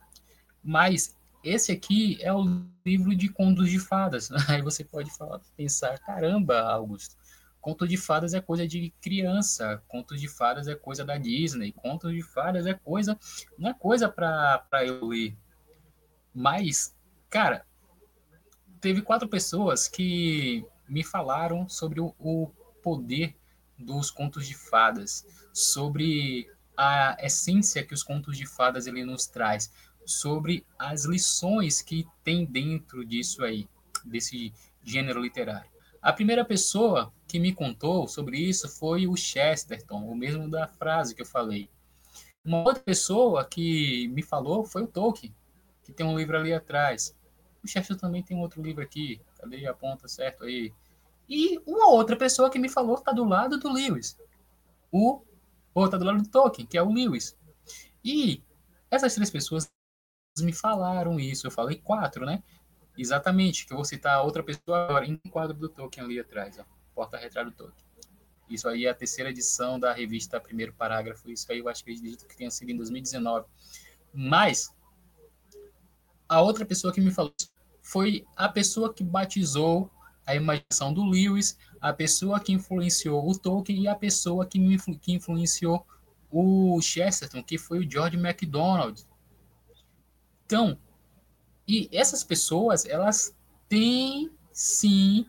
Mas 0.62 1.16
esse 1.42 1.72
aqui 1.72 2.18
é 2.22 2.32
o 2.32 2.62
livro 2.84 3.14
de 3.14 3.28
contos 3.28 3.70
de 3.70 3.78
fadas. 3.78 4.30
Aí 4.48 4.62
você 4.62 4.84
pode 4.84 5.10
falar, 5.10 5.40
pensar, 5.56 5.98
caramba, 5.98 6.60
Augusto, 6.60 7.16
conto 7.64 7.88
de 7.88 7.96
fadas 7.96 8.34
é 8.34 8.42
coisa 8.42 8.68
de 8.68 8.92
criança, 9.00 9.82
contos 9.88 10.20
de 10.20 10.28
fadas 10.28 10.68
é 10.68 10.74
coisa 10.74 11.02
da 11.02 11.16
Disney, 11.16 11.72
contos 11.72 12.12
de 12.12 12.20
fadas 12.20 12.66
é 12.66 12.74
coisa, 12.74 13.18
não 13.56 13.70
é 13.70 13.72
coisa 13.72 14.06
para 14.06 14.84
eu 14.84 15.06
ler. 15.06 15.34
Mas, 16.34 16.94
cara, 17.30 17.64
teve 18.82 19.00
quatro 19.00 19.26
pessoas 19.26 19.88
que 19.88 20.62
me 20.86 21.02
falaram 21.02 21.66
sobre 21.66 22.02
o, 22.02 22.14
o 22.18 22.48
poder 22.82 23.34
dos 23.78 24.10
contos 24.10 24.46
de 24.46 24.54
fadas, 24.54 25.26
sobre 25.50 26.46
a 26.76 27.16
essência 27.18 27.82
que 27.82 27.94
os 27.94 28.02
contos 28.02 28.36
de 28.36 28.44
fadas 28.44 28.86
ele 28.86 29.06
nos 29.06 29.26
traz, 29.26 29.72
sobre 30.04 30.66
as 30.78 31.06
lições 31.06 31.80
que 31.80 32.06
tem 32.22 32.44
dentro 32.44 33.06
disso 33.06 33.42
aí, 33.42 33.66
desse 34.04 34.52
gênero 34.82 35.22
literário. 35.22 35.73
A 36.04 36.12
primeira 36.12 36.44
pessoa 36.44 37.10
que 37.26 37.40
me 37.40 37.50
contou 37.50 38.06
sobre 38.06 38.38
isso 38.38 38.68
foi 38.68 39.06
o 39.06 39.16
Chesterton, 39.16 40.04
o 40.04 40.14
mesmo 40.14 40.50
da 40.50 40.68
frase 40.68 41.14
que 41.14 41.22
eu 41.22 41.26
falei. 41.26 41.70
Uma 42.44 42.62
outra 42.62 42.82
pessoa 42.82 43.42
que 43.42 44.06
me 44.08 44.22
falou 44.22 44.66
foi 44.66 44.82
o 44.82 44.86
Tolkien, 44.86 45.34
que 45.82 45.94
tem 45.94 46.04
um 46.04 46.14
livro 46.14 46.36
ali 46.36 46.52
atrás. 46.52 47.16
O 47.62 47.66
Sheffield 47.66 47.98
também 47.98 48.22
tem 48.22 48.36
um 48.36 48.40
outro 48.40 48.60
livro 48.60 48.84
aqui. 48.84 49.18
Cadê 49.38 49.66
a 49.66 49.72
ponta 49.72 50.06
certo 50.06 50.44
aí? 50.44 50.74
E 51.26 51.58
uma 51.64 51.88
outra 51.88 52.16
pessoa 52.16 52.50
que 52.50 52.58
me 52.58 52.68
falou 52.68 52.96
está 52.96 53.10
do 53.10 53.24
lado 53.24 53.58
do 53.58 53.72
Lewis. 53.72 54.18
O 54.92 55.22
ou 55.72 55.88
tá 55.88 55.96
do 55.96 56.04
lado 56.04 56.22
do 56.22 56.28
Tolkien, 56.28 56.66
que 56.66 56.76
é 56.76 56.82
o 56.82 56.92
Lewis. 56.92 57.34
E 58.04 58.42
essas 58.90 59.14
três 59.14 59.30
pessoas 59.30 59.70
me 60.38 60.52
falaram 60.52 61.18
isso. 61.18 61.46
Eu 61.46 61.50
falei 61.50 61.76
quatro, 61.76 62.26
né? 62.26 62.42
Exatamente, 62.96 63.66
que 63.66 63.72
eu 63.72 63.76
vou 63.76 63.84
citar 63.84 64.22
outra 64.24 64.42
pessoa 64.42 64.84
agora 64.84 65.06
em 65.06 65.16
quadro 65.16 65.56
do 65.56 65.68
Tolkien 65.68 66.04
ali 66.04 66.20
atrás. 66.20 66.58
Porta-retrato 66.94 67.50
do 67.50 67.56
Tolkien. 67.56 67.84
Isso 68.48 68.68
aí 68.68 68.86
é 68.86 68.90
a 68.90 68.94
terceira 68.94 69.30
edição 69.30 69.80
da 69.80 69.92
revista 69.92 70.40
Primeiro 70.40 70.72
Parágrafo. 70.72 71.30
Isso 71.30 71.50
aí 71.50 71.58
eu 71.58 71.68
acho 71.68 71.84
que 71.84 71.90
acredito 71.90 72.26
que 72.26 72.36
tenha 72.36 72.50
sido 72.50 72.70
em 72.70 72.76
2019. 72.76 73.46
Mas 74.12 74.72
a 76.28 76.40
outra 76.40 76.64
pessoa 76.64 76.92
que 76.92 77.00
me 77.00 77.10
falou 77.10 77.34
foi 77.82 78.24
a 78.36 78.48
pessoa 78.48 78.92
que 78.92 79.02
batizou 79.02 79.90
a 80.26 80.34
imaginação 80.34 80.92
do 80.92 81.04
Lewis, 81.04 81.58
a 81.80 81.92
pessoa 81.92 82.40
que 82.40 82.52
influenciou 82.52 83.28
o 83.28 83.38
Tolkien 83.38 83.82
e 83.82 83.88
a 83.88 83.94
pessoa 83.94 84.46
que, 84.46 84.58
me, 84.58 84.78
que 84.98 85.12
influenciou 85.12 85.86
o 86.30 86.80
Chesterton, 86.80 87.42
que 87.42 87.58
foi 87.58 87.78
o 87.78 87.90
George 87.90 88.16
MacDonald. 88.16 89.06
Então, 90.46 90.78
e 91.66 91.88
essas 91.92 92.22
pessoas, 92.22 92.84
elas 92.84 93.34
têm 93.68 94.30
sim 94.52 95.26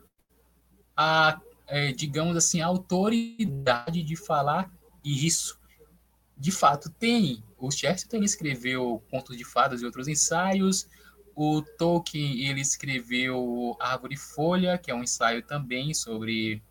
a, 0.96 1.40
é, 1.68 1.92
digamos 1.92 2.36
assim, 2.38 2.62
a 2.62 2.68
autoridade 2.68 4.04
de 4.04 4.16
falar 4.16 4.72
isso. 5.04 5.60
De 6.38 6.52
fato, 6.52 6.90
tem. 6.90 7.44
O 7.58 7.72
Chesterton 7.72 8.18
ele 8.18 8.26
escreveu 8.26 9.02
Contos 9.10 9.38
de 9.38 9.46
Fadas 9.46 9.82
e 9.82 9.86
outros 9.86 10.08
ensaios. 10.08 10.88
O 11.34 11.62
Tolkien 11.62 12.48
ele 12.48 12.62
escreveu 12.62 13.76
Árvore 13.80 14.16
e 14.16 14.18
Folha, 14.18 14.78
que 14.78 14.92
é 14.92 14.96
um 14.96 15.04
ensaio 15.04 15.42
também 15.42 15.94
sobre 15.94 16.62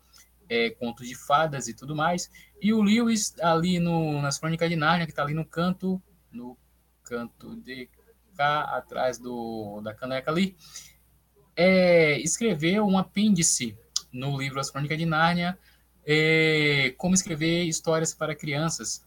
é, 0.49 0.69
contos 0.71 1.07
de 1.07 1.15
fadas 1.15 1.67
e 1.67 1.73
tudo 1.73 1.95
mais. 1.95 2.29
E 2.61 2.73
o 2.73 2.81
Lewis, 2.81 3.35
ali 3.39 3.79
no, 3.79 4.21
nas 4.21 4.37
Crônicas 4.37 4.69
de 4.69 4.75
Nárnia, 4.75 5.05
que 5.05 5.11
está 5.11 5.23
ali 5.23 5.33
no 5.33 5.45
canto, 5.45 6.01
no 6.31 6.57
canto 7.03 7.55
de 7.57 7.89
cá, 8.35 8.61
atrás 8.63 9.17
do, 9.17 9.81
da 9.81 9.93
caneca 9.93 10.29
ali, 10.29 10.55
é, 11.55 12.19
escreveu 12.19 12.85
um 12.85 12.97
apêndice 12.97 13.77
no 14.11 14.37
livro 14.37 14.59
As 14.59 14.69
Crônicas 14.69 14.97
de 14.97 15.05
Nárnia, 15.05 15.57
é, 16.05 16.93
como 16.97 17.15
escrever 17.15 17.63
histórias 17.63 18.13
para 18.13 18.35
crianças. 18.35 19.05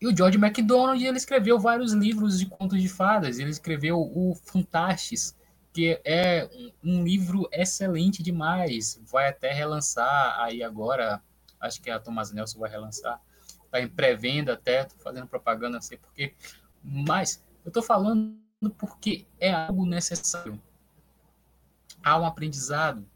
E 0.00 0.06
o 0.06 0.16
George 0.16 0.36
MacDonald 0.36 1.04
ele 1.04 1.16
escreveu 1.16 1.60
vários 1.60 1.92
livros 1.92 2.38
de 2.38 2.46
contos 2.46 2.82
de 2.82 2.88
fadas. 2.88 3.38
Ele 3.38 3.50
escreveu 3.50 4.00
o 4.00 4.34
Fantastes, 4.34 5.36
que 5.72 6.00
é 6.04 6.48
um 6.82 7.04
livro 7.04 7.48
excelente 7.52 8.22
demais. 8.22 9.00
Vai 9.04 9.28
até 9.28 9.52
relançar 9.52 10.40
aí 10.40 10.62
agora 10.62 11.22
acho 11.60 11.80
que 11.80 11.90
a 11.90 12.00
Thomas 12.00 12.32
Nelson 12.32 12.58
vai 12.58 12.70
relançar. 12.70 13.20
Está 13.64 13.80
em 13.80 13.88
pré-venda 13.88 14.54
até, 14.54 14.84
tô 14.84 14.96
fazendo 14.96 15.26
propaganda, 15.26 15.76
não 15.76 15.80
sei 15.80 15.96
porquê. 15.96 16.34
Mas 16.82 17.42
eu 17.64 17.68
estou 17.68 17.82
falando 17.82 18.36
porque 18.78 19.26
é 19.38 19.52
algo 19.52 19.86
necessário. 19.86 20.60
Há 22.02 22.18
um 22.18 22.26
aprendizado. 22.26 23.06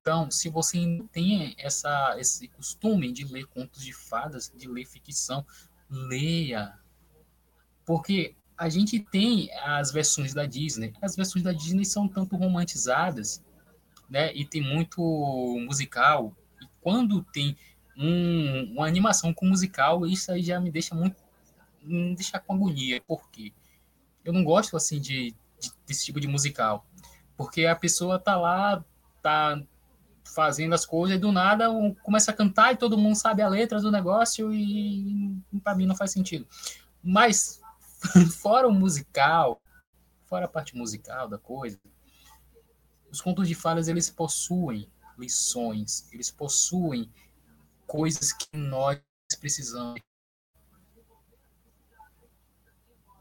Então, 0.00 0.30
se 0.30 0.48
você 0.50 0.78
tem 1.12 1.54
essa, 1.58 2.14
esse 2.18 2.48
costume 2.48 3.10
de 3.12 3.24
ler 3.24 3.46
contos 3.46 3.82
de 3.82 3.92
fadas, 3.92 4.52
de 4.54 4.68
ler 4.68 4.86
ficção, 4.86 5.46
leia. 5.88 6.78
Porque 7.86 8.36
a 8.56 8.68
gente 8.68 9.00
tem 9.00 9.50
as 9.62 9.90
versões 9.90 10.34
da 10.34 10.46
Disney. 10.46 10.92
As 11.00 11.16
versões 11.16 11.42
da 11.42 11.52
Disney 11.52 11.84
são 11.84 12.06
tanto 12.06 12.36
romantizadas, 12.36 13.42
né? 14.08 14.32
E 14.34 14.44
tem 14.44 14.62
muito 14.62 15.00
musical. 15.66 16.36
E 16.62 16.66
quando 16.80 17.22
tem 17.24 17.56
um, 17.96 18.74
uma 18.74 18.86
animação 18.86 19.32
com 19.32 19.46
musical, 19.46 20.06
isso 20.06 20.30
aí 20.30 20.42
já 20.42 20.60
me 20.60 20.70
deixa 20.70 20.94
muito 20.94 21.23
me 21.84 22.14
deixa 22.14 22.38
com 22.38 22.54
agonia. 22.54 23.00
Por 23.02 23.30
quê? 23.30 23.52
Eu 24.24 24.32
não 24.32 24.44
gosto 24.44 24.76
assim 24.76 25.00
de, 25.00 25.34
de 25.60 25.72
desse 25.86 26.04
tipo 26.04 26.20
de 26.20 26.26
musical, 26.26 26.86
porque 27.36 27.66
a 27.66 27.76
pessoa 27.76 28.18
tá 28.18 28.36
lá, 28.36 28.84
tá 29.22 29.62
fazendo 30.24 30.74
as 30.74 30.86
coisas 30.86 31.16
e 31.16 31.20
do 31.20 31.30
nada 31.30 31.68
começa 32.02 32.30
a 32.30 32.34
cantar 32.34 32.72
e 32.72 32.76
todo 32.76 32.98
mundo 32.98 33.14
sabe 33.14 33.42
a 33.42 33.48
letra 33.48 33.80
do 33.80 33.90
negócio 33.90 34.52
e 34.52 35.38
para 35.62 35.76
mim 35.76 35.86
não 35.86 35.94
faz 35.94 36.10
sentido. 36.10 36.46
Mas 37.02 37.60
fora 38.40 38.66
o 38.66 38.72
musical, 38.72 39.60
fora 40.24 40.46
a 40.46 40.48
parte 40.48 40.76
musical 40.76 41.28
da 41.28 41.38
coisa, 41.38 41.78
os 43.10 43.20
contos 43.20 43.46
de 43.46 43.54
fadas 43.54 43.86
eles 43.86 44.10
possuem 44.10 44.88
lições, 45.16 46.08
eles 46.12 46.30
possuem 46.30 47.10
coisas 47.86 48.32
que 48.32 48.56
nós 48.56 49.00
precisamos. 49.38 50.00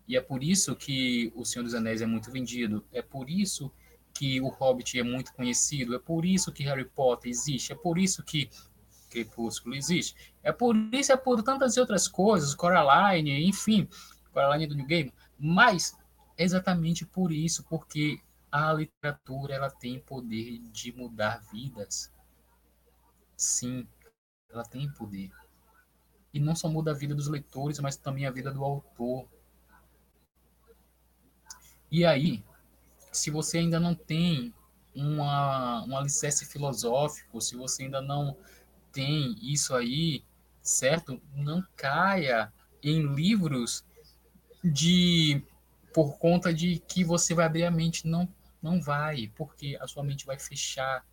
E 0.08 0.18
é 0.18 0.22
por 0.22 0.44
isso 0.44 0.76
que 0.76 1.32
O 1.36 1.46
Senhor 1.46 1.64
dos 1.64 1.74
Anéis 1.74 2.02
é 2.02 2.06
muito 2.06 2.32
vendido, 2.32 2.86
é 2.92 3.02
por 3.02 3.30
isso 3.30 3.72
que 4.14 4.40
o 4.42 4.48
Hobbit 4.48 5.00
é 5.00 5.04
muito 5.04 5.34
conhecido, 5.34 5.96
é 5.96 6.00
por 6.00 6.26
isso 6.26 6.52
que 6.52 6.64
Harry 6.64 6.86
Potter 6.86 7.32
existe, 7.32 7.72
é 7.72 7.76
por 7.76 7.98
isso 7.98 8.24
que 8.24 8.50
Crepúsculo 9.10 9.76
existe, 9.76 10.16
é 10.44 10.52
por 10.52 10.76
isso, 10.94 11.12
é 11.12 11.18
por 11.18 11.42
tantas 11.42 11.78
outras 11.78 12.08
coisas, 12.08 12.54
Coraline, 12.54 13.48
enfim, 13.48 13.88
Coraline 14.32 14.68
do 14.68 14.76
New 14.76 14.86
Game, 14.86 15.14
mas 15.40 15.98
exatamente 16.38 17.06
por 17.06 17.32
isso, 17.32 17.64
porque 17.70 18.20
a 18.52 18.72
literatura 18.72 19.56
ela 19.56 19.70
tem 19.70 20.00
poder 20.00 20.60
de 20.72 20.92
mudar 20.92 21.42
vidas. 21.52 22.14
Sim, 23.36 23.88
ela 24.48 24.64
tem 24.64 24.92
poder. 24.92 25.32
E 26.32 26.40
não 26.40 26.56
só 26.56 26.70
muda 26.70 26.92
a 26.92 26.94
vida 26.94 27.16
dos 27.16 27.28
leitores, 27.28 27.80
mas 27.80 27.98
também 27.98 28.28
a 28.28 28.32
vida 28.32 28.52
do 28.52 28.64
autor. 28.64 29.28
E 31.94 32.04
aí, 32.04 32.44
se 33.12 33.30
você 33.30 33.60
ainda 33.60 33.80
não 33.80 33.94
tem 33.94 34.52
uma, 34.96 35.86
um 35.86 35.96
alicerce 35.96 36.44
filosófico, 36.44 37.40
se 37.40 37.56
você 37.56 37.84
ainda 37.84 38.02
não 38.02 38.36
tem 38.92 39.38
isso 39.40 39.76
aí, 39.76 40.24
certo? 40.60 41.22
Não 41.36 41.64
caia 41.76 42.52
em 42.82 43.14
livros 43.14 43.86
de 44.64 45.44
por 45.94 46.18
conta 46.18 46.52
de 46.52 46.80
que 46.80 47.04
você 47.04 47.36
vai 47.36 47.46
abrir 47.46 47.64
a 47.64 47.70
mente, 47.70 48.08
não 48.08 48.28
não 48.60 48.82
vai, 48.82 49.32
porque 49.36 49.78
a 49.80 49.86
sua 49.86 50.04
mente 50.04 50.26
vai 50.26 50.40
fechar, 50.40 51.06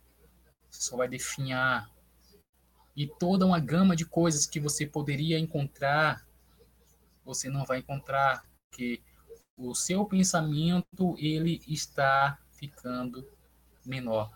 você 0.70 0.80
só 0.80 0.96
vai 0.96 1.08
definhar. 1.08 1.90
E 2.96 3.06
toda 3.06 3.44
uma 3.44 3.60
gama 3.60 3.94
de 3.94 4.06
coisas 4.06 4.46
que 4.46 4.58
você 4.58 4.86
poderia 4.86 5.38
encontrar, 5.38 6.26
você 7.22 7.50
não 7.50 7.66
vai 7.66 7.80
encontrar, 7.80 8.46
porque 8.70 9.02
o 9.60 9.74
seu 9.74 10.06
pensamento 10.06 11.14
ele 11.18 11.60
está 11.68 12.38
ficando 12.52 13.28
menor. 13.84 14.30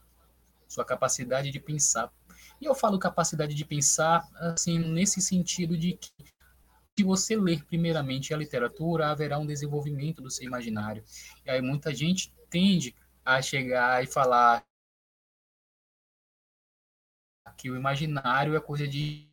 Sua 0.68 0.84
capacidade 0.84 1.50
de 1.50 1.58
pensar. 1.58 2.12
E 2.60 2.66
eu 2.66 2.74
falo 2.74 2.98
capacidade 2.98 3.54
de 3.54 3.64
pensar 3.64 4.28
assim 4.34 4.78
nesse 4.78 5.20
sentido 5.20 5.76
de 5.76 5.94
que 5.94 6.10
se 6.96 7.02
você 7.04 7.36
ler 7.36 7.64
primeiramente 7.64 8.32
a 8.32 8.36
literatura, 8.36 9.10
haverá 9.10 9.38
um 9.38 9.46
desenvolvimento 9.46 10.22
do 10.22 10.30
seu 10.30 10.46
imaginário. 10.46 11.04
E 11.44 11.50
aí 11.50 11.60
muita 11.60 11.92
gente 11.94 12.32
tende 12.50 12.94
a 13.24 13.40
chegar 13.42 14.02
e 14.04 14.06
falar 14.06 14.64
que 17.56 17.70
o 17.70 17.76
imaginário 17.76 18.54
é 18.54 18.60
coisa 18.60 18.86
de 18.86 19.28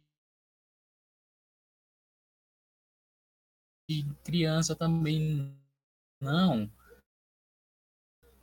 criança 4.24 4.76
também 4.76 5.61
não. 6.22 6.72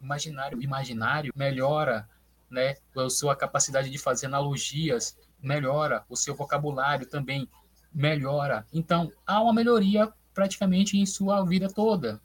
Imaginário, 0.01 0.63
imaginário 0.63 1.33
melhora, 1.35 2.09
né, 2.51 2.77
a 2.97 3.09
sua 3.09 3.37
capacidade 3.37 3.91
de 3.91 3.99
fazer 3.99 4.27
analogias, 4.27 5.17
melhora 5.41 6.05
o 6.09 6.17
seu 6.17 6.35
vocabulário 6.35 7.07
também 7.07 7.49
melhora. 7.93 8.67
Então, 8.73 9.11
há 9.27 9.41
uma 9.43 9.53
melhoria 9.53 10.13
praticamente 10.35 10.99
em 10.99 11.07
sua 11.07 11.45
vida 11.45 11.69
toda. 11.69 12.21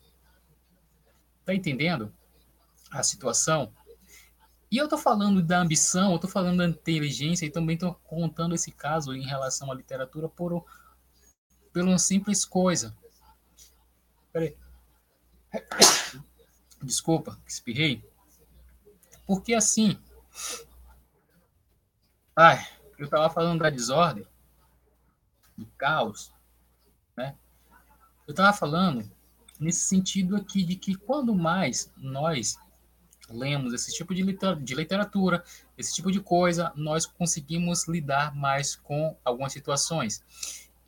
Tá 1.46 1.54
entendendo 1.54 2.14
a 2.92 3.04
situação? 3.04 3.74
E 4.72 4.78
eu 4.78 4.88
tô 4.88 4.98
falando 4.98 5.42
da 5.42 5.60
ambição, 5.60 6.14
eu 6.14 6.20
tô 6.20 6.28
falando 6.28 6.58
da 6.58 6.68
inteligência 6.68 7.46
e 7.46 7.52
também 7.52 7.78
tô 7.78 7.94
contando 7.94 8.56
esse 8.56 8.72
caso 8.72 9.14
em 9.14 9.24
relação 9.24 9.72
à 9.72 9.76
literatura 9.76 10.28
por, 10.28 10.66
por 11.72 11.84
uma 11.84 12.00
simples 12.00 12.44
coisa. 12.44 12.96
Peraí. 14.32 14.58
Desculpa, 16.82 17.40
espirrei. 17.48 18.04
Porque 19.26 19.54
assim. 19.54 19.98
Ai, 22.36 22.66
eu 22.98 23.06
estava 23.06 23.30
falando 23.30 23.62
da 23.62 23.70
desordem, 23.70 24.26
do 25.58 25.66
caos, 25.78 26.32
né? 27.16 27.36
Eu 28.28 28.32
estava 28.32 28.52
falando 28.52 29.10
nesse 29.60 29.88
sentido 29.88 30.36
aqui 30.36 30.64
de 30.64 30.76
que 30.76 30.96
quando 30.96 31.36
mais 31.36 31.92
nós 31.96 32.58
lemos 33.30 33.74
esse 33.74 33.94
tipo 33.94 34.14
de 34.14 34.24
literatura, 34.74 35.44
esse 35.78 35.94
tipo 35.94 36.12
de 36.12 36.20
coisa, 36.20 36.72
nós 36.76 37.06
conseguimos 37.06 37.88
lidar 37.88 38.36
mais 38.36 38.76
com 38.76 39.16
algumas 39.24 39.54
situações. 39.54 40.24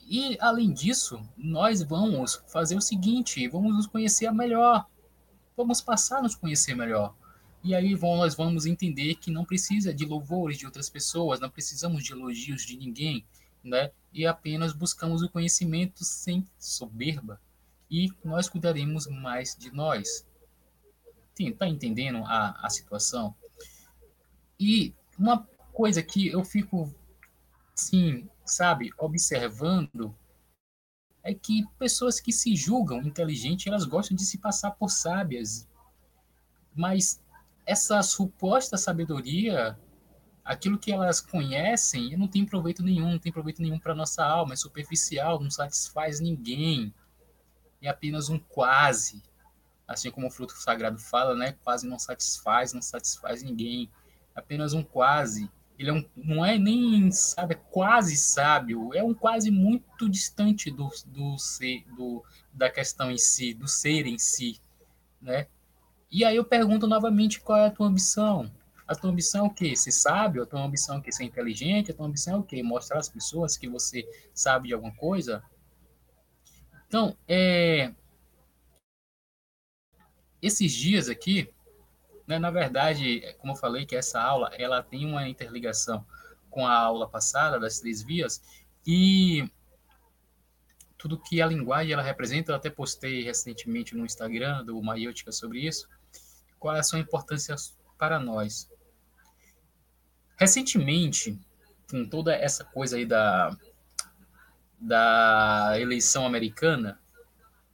E, 0.08 0.38
além 0.40 0.72
disso, 0.72 1.20
nós 1.36 1.82
vamos 1.82 2.44
fazer 2.48 2.76
o 2.76 2.82
seguinte: 2.82 3.48
vamos 3.48 3.76
nos 3.76 3.88
conhecer 3.88 4.32
melhor, 4.32 4.88
vamos 5.58 5.82
passar 5.82 6.20
a 6.20 6.22
nos 6.22 6.36
conhecer 6.36 6.76
melhor. 6.76 7.16
E 7.64 7.74
aí 7.74 7.96
nós 7.96 8.36
vamos 8.36 8.68
entender 8.68 9.16
que 9.16 9.32
não 9.32 9.44
precisa 9.44 9.92
de 9.92 10.06
louvores 10.06 10.60
de 10.60 10.68
outras 10.68 10.88
pessoas, 10.88 11.40
não 11.40 11.50
precisamos 11.50 12.04
de 12.04 12.12
elogios 12.12 12.64
de 12.64 12.78
ninguém, 12.78 13.26
né? 13.64 13.92
E 14.14 14.28
apenas 14.28 14.72
buscamos 14.72 15.24
o 15.24 15.30
conhecimento 15.30 16.04
sem 16.04 16.46
soberba. 16.60 17.42
E 17.90 18.12
nós 18.24 18.48
cuidaremos 18.48 19.08
mais 19.08 19.56
de 19.58 19.72
nós. 19.72 20.24
Está 21.40 21.68
entendendo 21.68 22.20
a, 22.26 22.52
a 22.64 22.70
situação? 22.70 23.36
E 24.60 24.94
uma 25.18 25.40
coisa 25.74 26.04
que 26.04 26.28
eu 26.28 26.44
fico, 26.46 26.94
sim, 27.74 28.30
sabe, 28.46 28.92
observando, 28.98 30.16
é 31.24 31.34
que 31.34 31.66
pessoas 31.80 32.20
que 32.20 32.32
se 32.32 32.56
julgam 32.56 33.02
inteligentes, 33.02 33.66
elas 33.66 33.84
gostam 33.84 34.16
de 34.16 34.24
se 34.24 34.38
passar 34.38 34.72
por 34.72 34.90
sábias. 34.90 35.68
Mas 36.74 37.20
essa 37.66 38.02
suposta 38.04 38.78
sabedoria, 38.78 39.78
aquilo 40.44 40.78
que 40.78 40.92
elas 40.92 41.20
conhecem, 41.20 42.16
não 42.16 42.28
tem 42.28 42.46
proveito 42.46 42.84
nenhum, 42.84 43.14
não 43.14 43.20
tem 43.20 43.32
proveito 43.32 43.62
nenhum 43.62 43.80
para 43.80 43.96
nossa 43.96 44.24
alma, 44.24 44.54
é 44.54 44.56
superficial, 44.56 45.40
não 45.40 45.50
satisfaz 45.50 46.20
ninguém. 46.20 46.94
É 47.82 47.90
apenas 47.90 48.30
um 48.30 48.38
quase. 48.38 49.24
Assim 49.88 50.12
como 50.12 50.28
o 50.28 50.32
fruto 50.32 50.54
sagrado 50.54 51.00
fala, 51.00 51.36
né? 51.36 51.54
Quase 51.64 51.88
não 51.88 51.98
satisfaz, 51.98 52.72
não 52.74 52.82
satisfaz 52.82 53.42
ninguém. 53.42 53.90
É 54.36 54.40
apenas 54.40 54.74
um 54.74 54.84
quase 54.84 55.50
ele 55.78 55.90
é 55.90 55.94
um, 55.94 56.06
não 56.16 56.46
é 56.46 56.58
nem 56.58 57.12
sabe, 57.12 57.54
é 57.54 57.58
quase 57.58 58.16
sábio, 58.16 58.94
é 58.94 59.04
um 59.04 59.14
quase 59.14 59.52
muito 59.52 60.10
distante 60.10 60.72
do, 60.72 60.90
do 61.08 61.38
ser, 61.38 61.84
do, 61.96 62.24
da 62.54 62.70
questão 62.70 63.12
em 63.12 63.18
si, 63.18 63.54
do 63.54 63.68
ser 63.68 64.06
em 64.06 64.18
si, 64.18 64.60
né? 65.22 65.48
E 66.10 66.24
aí 66.24 66.36
eu 66.36 66.46
pergunto 66.46 66.88
novamente 66.88 67.42
qual 67.42 67.60
é 67.60 67.66
a 67.68 67.72
tua 67.72 67.88
ambição? 67.88 68.50
A 68.88 68.96
tua 68.96 69.10
ambição 69.10 69.46
é 69.46 69.48
o 69.50 69.54
quê? 69.54 69.76
Ser 69.76 69.92
sábio? 69.92 70.44
A 70.44 70.46
tua 70.46 70.64
ambição 70.64 70.96
é 70.96 71.00
o 71.00 71.02
quê? 71.02 71.12
Ser 71.12 71.24
inteligente? 71.24 71.92
A 71.92 71.94
tua 71.94 72.06
ambição 72.06 72.36
é 72.36 72.38
o 72.38 72.44
quê? 72.44 72.62
Mostrar 72.62 73.00
às 73.00 73.10
pessoas 73.10 73.58
que 73.58 73.68
você 73.68 74.08
sabe 74.34 74.70
de 74.70 74.74
alguma 74.74 74.94
coisa? 74.96 75.44
Então, 76.88 77.18
é... 77.28 77.92
esses 80.42 80.72
dias 80.72 81.10
aqui, 81.10 81.52
né? 82.28 82.40
Na 82.40 82.52
verdade, 82.52 83.36
como 83.40 83.54
eu 83.54 83.58
falei, 83.58 83.86
que 83.86 83.96
essa 83.96 84.22
aula 84.22 84.50
ela 84.58 84.82
tem 84.82 85.06
uma 85.06 85.28
interligação 85.28 86.06
com 86.50 86.66
a 86.66 86.74
aula 86.74 87.08
passada 87.08 87.60
das 87.60 87.80
três 87.80 88.02
vias 88.02 88.42
e 88.86 89.50
tudo 90.98 91.20
que 91.20 91.42
a 91.42 91.48
linguagem 91.48 91.94
ela 91.94 92.02
representa, 92.02 92.52
eu 92.52 92.56
até 92.56 92.70
postei 92.70 93.24
recentemente 93.24 93.96
no 93.96 94.06
Instagram 94.06 94.64
do 94.64 94.82
Maiútica 94.82 95.32
sobre 95.32 95.60
isso, 95.60 95.88
qual 96.58 96.76
é 96.76 96.80
a 96.80 96.84
sua 96.84 97.00
importância 97.00 97.56
para 97.98 98.20
nós. 98.20 98.70
Recentemente, 100.38 101.40
com 101.90 102.08
toda 102.08 102.34
essa 102.34 102.64
coisa 102.64 102.98
aí 102.98 103.06
da, 103.06 103.56
da 104.80 105.76
eleição 105.80 106.26
americana, 106.26 107.00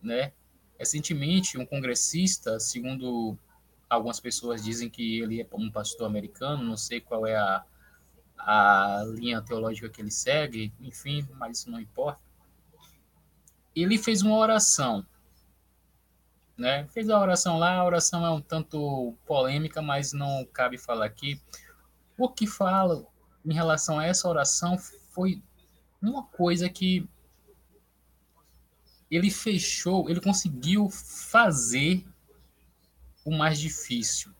né? 0.01 0.33
Recentemente, 0.77 1.57
um 1.57 1.65
congressista, 1.65 2.59
segundo 2.59 3.37
algumas 3.91 4.19
pessoas 4.21 4.63
dizem 4.63 4.89
que 4.89 5.19
ele 5.19 5.41
é 5.41 5.47
um 5.53 5.69
pastor 5.69 6.07
americano, 6.07 6.63
não 6.63 6.77
sei 6.77 7.01
qual 7.01 7.27
é 7.27 7.35
a, 7.35 7.63
a 8.37 9.03
linha 9.05 9.41
teológica 9.41 9.89
que 9.89 10.01
ele 10.01 10.09
segue, 10.09 10.73
enfim, 10.79 11.27
mas 11.33 11.59
isso 11.59 11.69
não 11.69 11.79
importa. 11.79 12.21
Ele 13.75 13.97
fez 13.97 14.21
uma 14.21 14.37
oração, 14.37 15.05
né? 16.57 16.87
Fez 16.87 17.09
a 17.09 17.19
oração 17.19 17.59
lá, 17.59 17.75
a 17.75 17.85
oração 17.85 18.25
é 18.25 18.29
um 18.29 18.41
tanto 18.41 19.13
polêmica, 19.25 19.81
mas 19.81 20.13
não 20.13 20.45
cabe 20.45 20.77
falar 20.77 21.05
aqui. 21.05 21.41
O 22.17 22.29
que 22.29 22.47
fala 22.47 23.05
em 23.45 23.53
relação 23.53 23.99
a 23.99 24.05
essa 24.05 24.27
oração 24.29 24.77
foi 24.77 25.43
uma 26.01 26.23
coisa 26.27 26.69
que 26.69 27.07
ele 29.09 29.29
fechou, 29.29 30.09
ele 30.09 30.21
conseguiu 30.21 30.89
fazer 30.89 32.05
o 33.23 33.31
mais 33.31 33.59
difícil. 33.59 34.33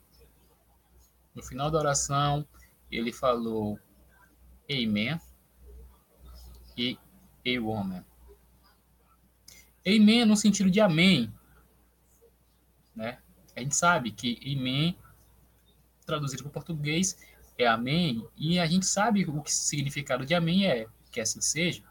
No 1.34 1.44
final 1.44 1.72
da 1.72 1.80
oração, 1.80 2.46
ele 2.92 3.12
falou 3.12 3.80
Amen 4.70 5.20
e 6.78 6.98
Amen. 7.46 8.06
Amen 9.88 10.26
no 10.26 10.36
sentido 10.36 10.70
de 10.70 10.80
amém, 10.80 11.34
né? 12.96 13.20
A 13.56 13.62
gente 13.62 13.76
sabe 13.76 14.12
que 14.12 14.40
Amen, 14.46 14.98
traduzido 16.06 16.44
para 16.44 16.50
o 16.50 16.54
português, 16.54 17.18
é 17.58 17.66
amém, 17.66 18.28
e 18.38 18.60
a 18.60 18.66
gente 18.66 18.86
sabe 18.86 19.24
o 19.26 19.42
que 19.42 19.50
o 19.50 19.54
significado 19.54 20.26
de 20.26 20.34
amém 20.34 20.68
é, 20.68 20.88
que 21.12 21.20
assim 21.20 21.42
seja. 21.42 21.84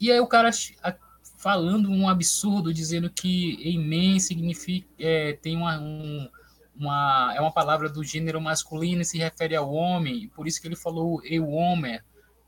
E 0.00 0.10
aí 0.10 0.20
o 0.20 0.26
cara 0.26 0.50
falando 1.44 1.90
um 1.90 2.08
absurdo, 2.08 2.72
dizendo 2.72 3.10
que 3.10 3.76
Amen 3.76 4.18
significa, 4.18 4.88
é, 4.98 5.34
tem 5.34 5.58
uma, 5.58 5.78
um, 5.78 6.26
uma, 6.74 7.34
é 7.36 7.40
uma 7.42 7.52
palavra 7.52 7.86
do 7.86 8.02
gênero 8.02 8.40
masculino 8.40 9.02
e 9.02 9.04
se 9.04 9.18
refere 9.18 9.54
ao 9.54 9.70
homem, 9.70 10.26
por 10.28 10.48
isso 10.48 10.58
que 10.58 10.66
ele 10.66 10.74
falou 10.74 11.22
eu 11.22 11.46
homem, 11.50 12.00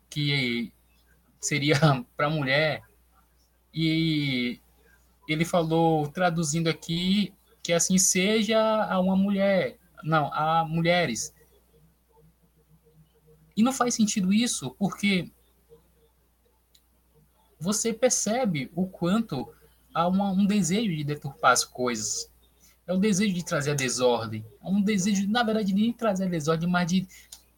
que 0.08 0.72
seria 1.38 1.76
para 2.16 2.30
mulher. 2.30 2.80
E 3.74 4.58
ele 5.28 5.44
falou, 5.44 6.08
traduzindo 6.08 6.68
aqui, 6.68 7.34
que 7.62 7.74
assim 7.74 7.98
seja 7.98 8.58
a 8.58 8.98
uma 8.98 9.14
mulher, 9.14 9.76
não, 10.02 10.32
a 10.32 10.64
mulheres. 10.64 11.34
E 13.54 13.62
não 13.62 13.74
faz 13.74 13.92
sentido 13.92 14.32
isso, 14.32 14.74
porque 14.78 15.30
você 17.58 17.92
percebe 17.92 18.70
o 18.74 18.86
quanto 18.86 19.52
há 19.94 20.06
uma, 20.06 20.30
um 20.30 20.46
desejo 20.46 20.94
de 20.94 21.04
deturpar 21.04 21.52
as 21.52 21.64
coisas. 21.64 22.30
É 22.86 22.92
o 22.92 22.98
desejo 22.98 23.34
de 23.34 23.44
trazer 23.44 23.72
a 23.72 23.74
desordem. 23.74 24.44
É 24.62 24.68
um 24.68 24.80
desejo, 24.80 25.28
na 25.28 25.42
verdade, 25.42 25.74
nem 25.74 25.92
trazer 25.92 26.24
a 26.24 26.28
desordem, 26.28 26.68
mas 26.68 26.86
de 26.86 27.08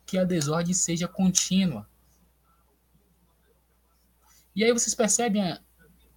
que 0.07 0.17
a 0.17 0.25
desordem 0.25 0.73
seja 0.73 1.07
contínua. 1.07 1.87
E 4.55 4.65
aí 4.65 4.73
vocês 4.73 4.95
percebem 4.95 5.43
a, 5.43 5.61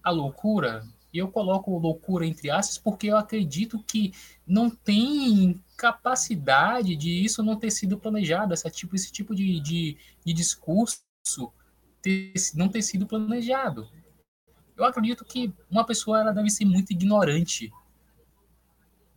a 0.02 0.10
loucura? 0.10 0.86
E 1.12 1.18
eu 1.18 1.28
coloco 1.28 1.78
loucura 1.78 2.26
entre 2.26 2.50
aspas 2.50 2.78
porque 2.78 3.08
eu 3.08 3.18
acredito 3.18 3.82
que 3.86 4.12
não 4.46 4.70
tem 4.70 5.62
capacidade 5.76 6.96
de 6.96 7.22
isso 7.22 7.42
não 7.42 7.56
ter 7.56 7.70
sido 7.70 7.98
planejado, 7.98 8.54
essa 8.54 8.70
tipo, 8.70 8.96
esse 8.96 9.12
tipo 9.12 9.34
de, 9.34 9.60
de, 9.60 9.98
de 10.24 10.32
discurso 10.32 11.02
ter, 12.02 12.34
não 12.54 12.68
ter 12.68 12.82
sido 12.82 13.06
planejado. 13.06 13.88
Eu 14.76 14.84
acredito 14.84 15.24
que 15.24 15.54
uma 15.70 15.86
pessoa 15.86 16.20
ela 16.20 16.32
deve 16.32 16.50
ser 16.50 16.64
muito 16.64 16.90
ignorante. 16.92 17.72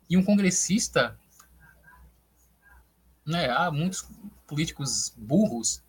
E 0.09 0.15
um 0.15 0.23
congressista, 0.23 1.19
né, 3.25 3.49
há 3.49 3.71
muitos 3.71 4.07
políticos 4.45 5.13
burros, 5.17 5.83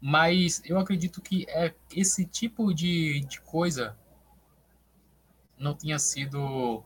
mas 0.00 0.62
eu 0.64 0.78
acredito 0.78 1.20
que 1.22 1.46
é 1.48 1.74
esse 1.90 2.26
tipo 2.26 2.72
de, 2.74 3.20
de 3.20 3.40
coisa 3.40 3.96
não 5.58 5.74
tinha 5.74 5.98
sido, 5.98 6.84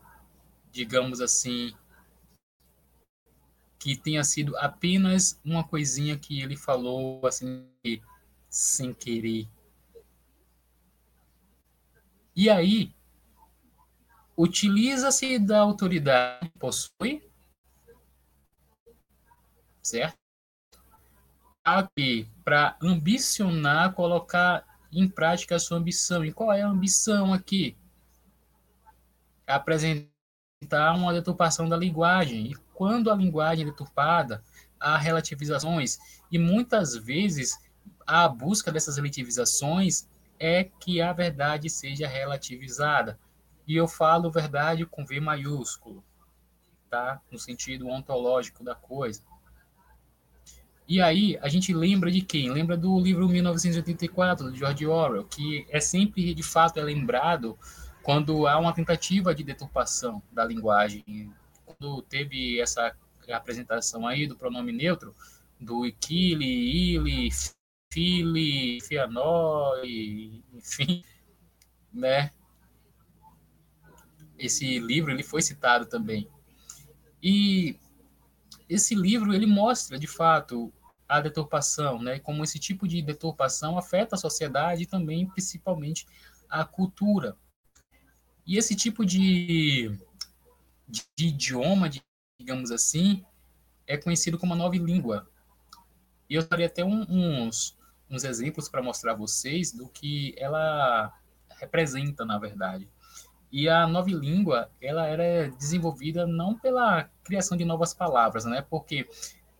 digamos 0.71 1.21
assim, 1.21 1.75
que 3.77 3.95
tenha 3.95 4.23
sido 4.23 4.57
apenas 4.57 5.39
uma 5.43 5.63
coisinha 5.63 6.17
que 6.17 6.41
ele 6.41 6.55
falou 6.55 7.25
assim 7.27 7.67
sem 8.53 8.93
querer. 8.93 9.49
E 12.35 12.51
aí, 12.51 12.93
utiliza-se 14.37 15.39
da 15.39 15.59
autoridade 15.61 16.47
que 16.49 16.59
possui, 16.59 17.27
certo? 19.81 20.15
Aqui, 21.63 22.29
para 22.45 22.77
ambicionar, 22.79 23.93
colocar 23.93 24.63
em 24.91 25.09
prática 25.09 25.55
a 25.55 25.59
sua 25.59 25.79
ambição. 25.79 26.23
E 26.23 26.31
qual 26.31 26.53
é 26.53 26.61
a 26.61 26.67
ambição 26.67 27.33
aqui? 27.33 27.75
Apresentar 29.47 30.93
uma 30.95 31.11
deturpação 31.11 31.67
da 31.67 31.75
linguagem. 31.75 32.51
E 32.51 32.55
quando 32.75 33.09
a 33.09 33.15
linguagem 33.15 33.65
é 33.65 33.71
deturpada, 33.71 34.43
há 34.79 34.95
relativizações. 34.95 35.97
E 36.31 36.37
muitas 36.37 36.95
vezes 36.95 37.57
a 38.05 38.27
busca 38.27 38.71
dessas 38.71 38.97
relativizações 38.97 40.07
é 40.39 40.63
que 40.63 41.01
a 41.01 41.13
verdade 41.13 41.69
seja 41.69 42.07
relativizada. 42.07 43.19
E 43.67 43.75
eu 43.75 43.87
falo 43.87 44.31
verdade 44.31 44.85
com 44.85 45.05
V 45.05 45.19
maiúsculo, 45.19 46.03
tá? 46.89 47.21
No 47.31 47.39
sentido 47.39 47.87
ontológico 47.87 48.63
da 48.63 48.75
coisa. 48.75 49.21
E 50.85 51.01
aí, 51.01 51.37
a 51.41 51.47
gente 51.47 51.73
lembra 51.73 52.11
de 52.11 52.21
quem? 52.21 52.51
Lembra 52.51 52.75
do 52.75 52.99
livro 52.99 53.27
1984, 53.29 54.51
do 54.51 54.55
George 54.55 54.85
Orwell, 54.85 55.23
que 55.23 55.65
é 55.69 55.79
sempre, 55.79 56.33
de 56.33 56.43
fato, 56.43 56.77
é 56.77 56.83
lembrado 56.83 57.57
quando 58.01 58.45
há 58.45 58.59
uma 58.59 58.73
tentativa 58.73 59.33
de 59.33 59.45
deturpação 59.45 60.21
da 60.29 60.43
linguagem. 60.43 61.31
Quando 61.65 62.01
teve 62.01 62.59
essa 62.59 62.93
apresentação 63.31 64.05
aí 64.05 64.27
do 64.27 64.35
pronome 64.35 64.73
neutro, 64.73 65.15
do 65.57 65.85
Ikili, 65.85 66.95
Ili, 66.95 67.29
Fili, 67.93 68.81
Fianoi, 68.81 70.43
enfim, 70.51 71.03
né? 71.93 72.31
Esse 74.35 74.79
livro 74.79 75.11
ele 75.11 75.21
foi 75.21 75.43
citado 75.43 75.85
também. 75.85 76.27
E 77.21 77.77
esse 78.67 78.95
livro 78.95 79.31
ele 79.31 79.45
mostra 79.45 79.99
de 79.99 80.07
fato 80.07 80.73
a 81.07 81.21
deturpação, 81.21 82.01
né? 82.01 82.17
Como 82.17 82.43
esse 82.43 82.57
tipo 82.57 82.87
de 82.87 82.99
deturpação 82.99 83.77
afeta 83.77 84.15
a 84.15 84.19
sociedade 84.19 84.83
e 84.83 84.87
também 84.87 85.29
principalmente 85.29 86.07
a 86.49 86.65
cultura. 86.65 87.37
E 88.43 88.57
esse 88.57 88.75
tipo 88.75 89.05
de, 89.05 89.95
de, 90.87 91.03
de 91.15 91.27
idioma, 91.27 91.91
digamos 92.39 92.71
assim, 92.71 93.23
é 93.85 93.97
conhecido 93.97 94.39
como 94.39 94.53
a 94.53 94.57
nova 94.57 94.75
língua. 94.75 95.29
E 96.27 96.33
eu 96.33 96.47
daria 96.47 96.65
até 96.65 96.83
um, 96.83 97.05
uns, 97.07 97.77
uns 98.13 98.23
exemplos 98.23 98.69
para 98.69 98.81
mostrar 98.83 99.13
a 99.13 99.15
vocês 99.15 99.71
do 99.71 99.87
que 99.87 100.33
ela 100.37 101.11
representa, 101.59 102.25
na 102.25 102.37
verdade. 102.37 102.87
E 103.51 103.69
a 103.69 103.85
nova 103.85 104.09
língua, 104.09 104.69
ela 104.81 105.05
era 105.05 105.49
desenvolvida 105.51 106.25
não 106.25 106.57
pela 106.57 107.09
criação 107.23 107.55
de 107.55 107.63
novas 107.63 107.93
palavras, 107.93 108.45
né? 108.45 108.65
Porque 108.67 109.07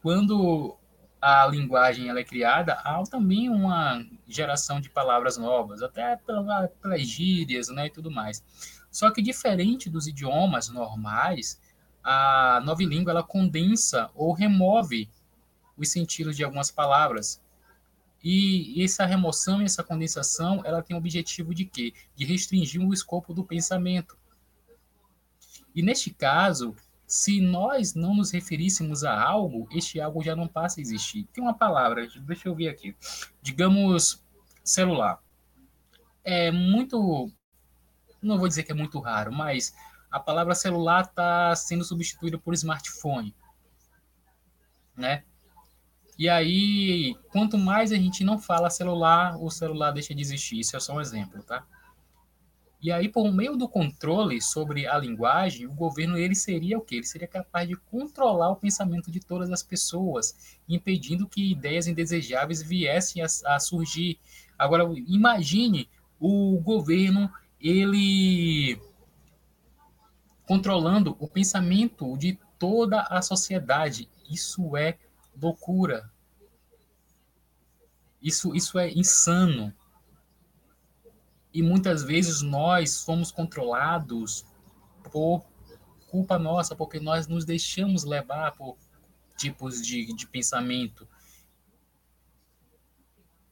quando 0.01 0.78
a 1.22 1.45
linguagem 1.47 2.10
ela 2.10 2.20
é 2.20 2.24
criada, 2.24 2.74
há 2.74 3.01
também 3.04 3.49
uma 3.49 4.04
geração 4.28 4.82
de 4.82 4.89
palavras 4.89 5.38
novas, 5.38 5.82
até 5.82 6.18
pelas, 6.18 6.70
pelas 6.82 7.01
gírias, 7.01 7.70
né, 7.70 7.86
e 7.86 7.89
tudo 7.89 8.12
mais. 8.12 8.43
Só 8.91 9.10
que 9.12 9.22
diferente 9.22 9.89
dos 9.89 10.08
idiomas 10.08 10.70
normais, 10.70 11.62
a 12.04 12.62
nova 12.66 12.84
língua 12.84 13.12
ela 13.12 13.24
condensa 13.24 14.10
ou 14.14 14.34
remove 14.34 15.10
os 15.78 15.89
sentidos 15.89 16.36
de 16.36 16.43
algumas 16.43 16.70
palavras 16.70 17.43
e 18.24 18.82
essa 18.82 19.06
remoção 19.06 19.62
e 19.62 19.66
essa 19.66 19.84
condensação, 19.84 20.62
ela 20.64 20.82
tem 20.82 20.96
o 20.96 21.00
objetivo 21.00 21.54
de 21.54 21.66
quê? 21.66 21.94
De 22.16 22.24
restringir 22.24 22.82
o 22.82 22.94
escopo 22.94 23.34
do 23.34 23.44
pensamento. 23.44 24.18
E 25.76 25.82
neste 25.82 26.14
caso, 26.14 26.74
se 27.06 27.42
nós 27.42 27.94
não 27.94 28.16
nos 28.16 28.32
referíssemos 28.32 29.04
a 29.04 29.22
algo, 29.22 29.68
este 29.72 30.00
algo 30.00 30.24
já 30.24 30.36
não 30.36 30.48
passa 30.48 30.80
a 30.80 30.82
existir. 30.82 31.28
Tem 31.34 31.44
uma 31.44 31.54
palavra, 31.54 32.08
deixa 32.22 32.48
eu 32.48 32.56
ver 32.56 32.70
aqui. 32.70 32.96
Digamos, 33.42 34.24
celular. 34.64 35.22
É 36.24 36.50
muito. 36.52 37.30
Não 38.22 38.40
vou 38.40 38.48
dizer 38.48 38.64
que 38.64 38.72
é 38.72 38.76
muito 38.76 39.00
raro, 39.00 39.34
mas 39.34 39.76
a 40.10 40.20
palavra 40.20 40.56
celular 40.56 41.04
está 41.04 41.54
sendo 41.56 41.84
substituída 41.84 42.38
por 42.38 42.54
smartphone. 42.54 43.36
Né? 44.96 45.26
E 46.18 46.30
aí, 46.30 47.16
quanto 47.32 47.57
mais 47.57 47.91
a 47.91 47.95
gente 47.95 48.24
não 48.24 48.39
fala 48.39 48.70
celular, 48.70 49.36
o 49.41 49.49
celular 49.49 49.91
deixa 49.91 50.14
de 50.14 50.22
existir. 50.22 50.59
Isso 50.59 50.78
é 50.78 50.80
só 50.80 50.95
um 50.95 51.01
exemplo, 51.01 51.41
tá? 51.43 51.66
E 52.84 52.91
aí, 52.91 53.07
por 53.07 53.32
meio 53.32 53.55
do 53.55 53.68
controle 53.68 54.41
sobre 54.41 54.86
a 54.86 54.97
linguagem, 54.97 55.66
o 55.66 55.74
governo 55.74 56.18
ele 56.18 56.36
seria 56.36 56.78
o 56.78 56.82
quê? 56.82 56.95
Ele 56.95 57.05
seria 57.05 57.28
capaz 57.28 57.68
de 57.68 57.78
controlar 57.78 58.51
o 58.51 58.57
pensamento 58.57 59.09
de 59.09 59.22
todas 59.22 59.49
as 59.49 59.64
pessoas, 59.64 60.57
impedindo 60.68 61.28
que 61.28 61.51
ideias 61.51 61.88
indesejáveis 61.88 62.61
viessem 62.61 63.24
a, 63.24 63.28
a 63.55 63.59
surgir. 63.59 64.20
Agora, 64.59 64.84
imagine 65.07 65.89
o 66.20 66.59
governo 66.59 67.32
ele 67.59 68.78
controlando 70.45 71.16
o 71.20 71.28
pensamento 71.28 72.18
de 72.18 72.38
toda 72.59 73.01
a 73.03 73.22
sociedade. 73.22 74.09
Isso 74.30 74.76
é 74.76 74.97
loucura. 75.40 76.12
Isso, 78.22 78.56
isso 78.56 78.80
é 78.80 78.92
insano. 78.92 79.74
E 81.54 81.62
muitas 81.62 82.04
vezes 82.04 82.42
nós 82.42 82.92
somos 82.92 83.32
controlados 83.32 84.46
por 85.12 85.46
culpa 86.08 86.40
nossa, 86.40 86.76
porque 86.76 87.00
nós 87.00 87.28
nos 87.28 87.46
deixamos 87.46 88.04
levar 88.04 88.54
por 88.54 88.78
tipos 89.38 89.82
de, 89.82 90.14
de 90.14 90.28
pensamento. 90.28 91.08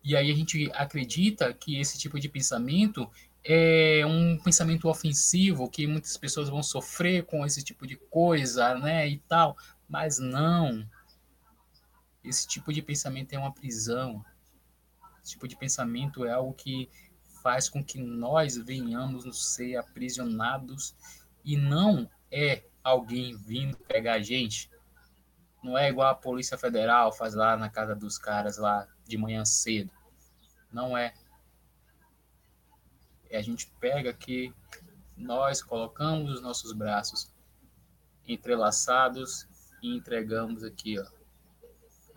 E 0.04 0.16
aí 0.16 0.32
a 0.32 0.36
gente 0.36 0.72
acredita 0.74 1.54
que 1.54 1.80
esse 1.80 1.98
tipo 1.98 2.20
de 2.20 2.28
pensamento 2.28 3.10
é 3.44 4.04
um 4.06 4.38
pensamento 4.38 4.88
ofensivo, 4.88 5.70
que 5.70 5.86
muitas 5.86 6.16
pessoas 6.18 6.50
vão 6.50 6.64
sofrer 6.64 7.26
com 7.26 7.46
esse 7.46 7.64
tipo 7.64 7.86
de 7.86 7.96
coisa, 7.96 8.76
né, 8.76 9.08
e 9.08 9.20
tal. 9.28 9.56
Mas 9.88 10.18
não. 10.20 10.88
Esse 12.24 12.48
tipo 12.48 12.72
de 12.72 12.82
pensamento 12.82 13.34
é 13.34 13.40
uma 13.40 13.54
prisão. 13.54 14.24
Esse 15.24 15.32
tipo 15.32 15.48
de 15.48 15.56
pensamento 15.56 16.26
é 16.26 16.32
algo 16.32 16.54
que 16.54 16.90
faz 17.42 17.68
com 17.68 17.84
que 17.84 18.00
nós 18.00 18.56
venhamos 18.58 19.54
ser 19.54 19.76
aprisionados 19.76 20.96
e 21.44 21.58
não 21.58 22.10
é 22.32 22.64
alguém 22.84 23.36
vindo 23.36 23.78
pegar 23.78 24.16
a 24.16 24.22
gente. 24.22 24.70
Não 25.64 25.78
é 25.78 25.90
igual 25.90 26.10
a 26.10 26.16
Polícia 26.16 26.58
Federal 26.58 27.12
faz 27.12 27.34
lá 27.34 27.56
na 27.56 27.70
casa 27.70 27.96
dos 27.96 28.18
caras 28.18 28.58
lá 28.58 28.88
de 29.06 29.18
manhã 29.18 29.44
cedo. 29.46 29.92
Não 30.72 30.98
é. 30.98 31.14
é 33.30 33.38
a 33.38 33.42
gente 33.42 33.72
pega 33.80 34.14
que 34.14 34.54
nós 35.16 35.62
colocamos 35.62 36.32
os 36.32 36.42
nossos 36.42 36.74
braços 36.74 37.32
entrelaçados 38.28 39.48
e 39.82 39.96
entregamos 39.96 40.64
aqui, 40.64 41.00
ó, 41.00 41.06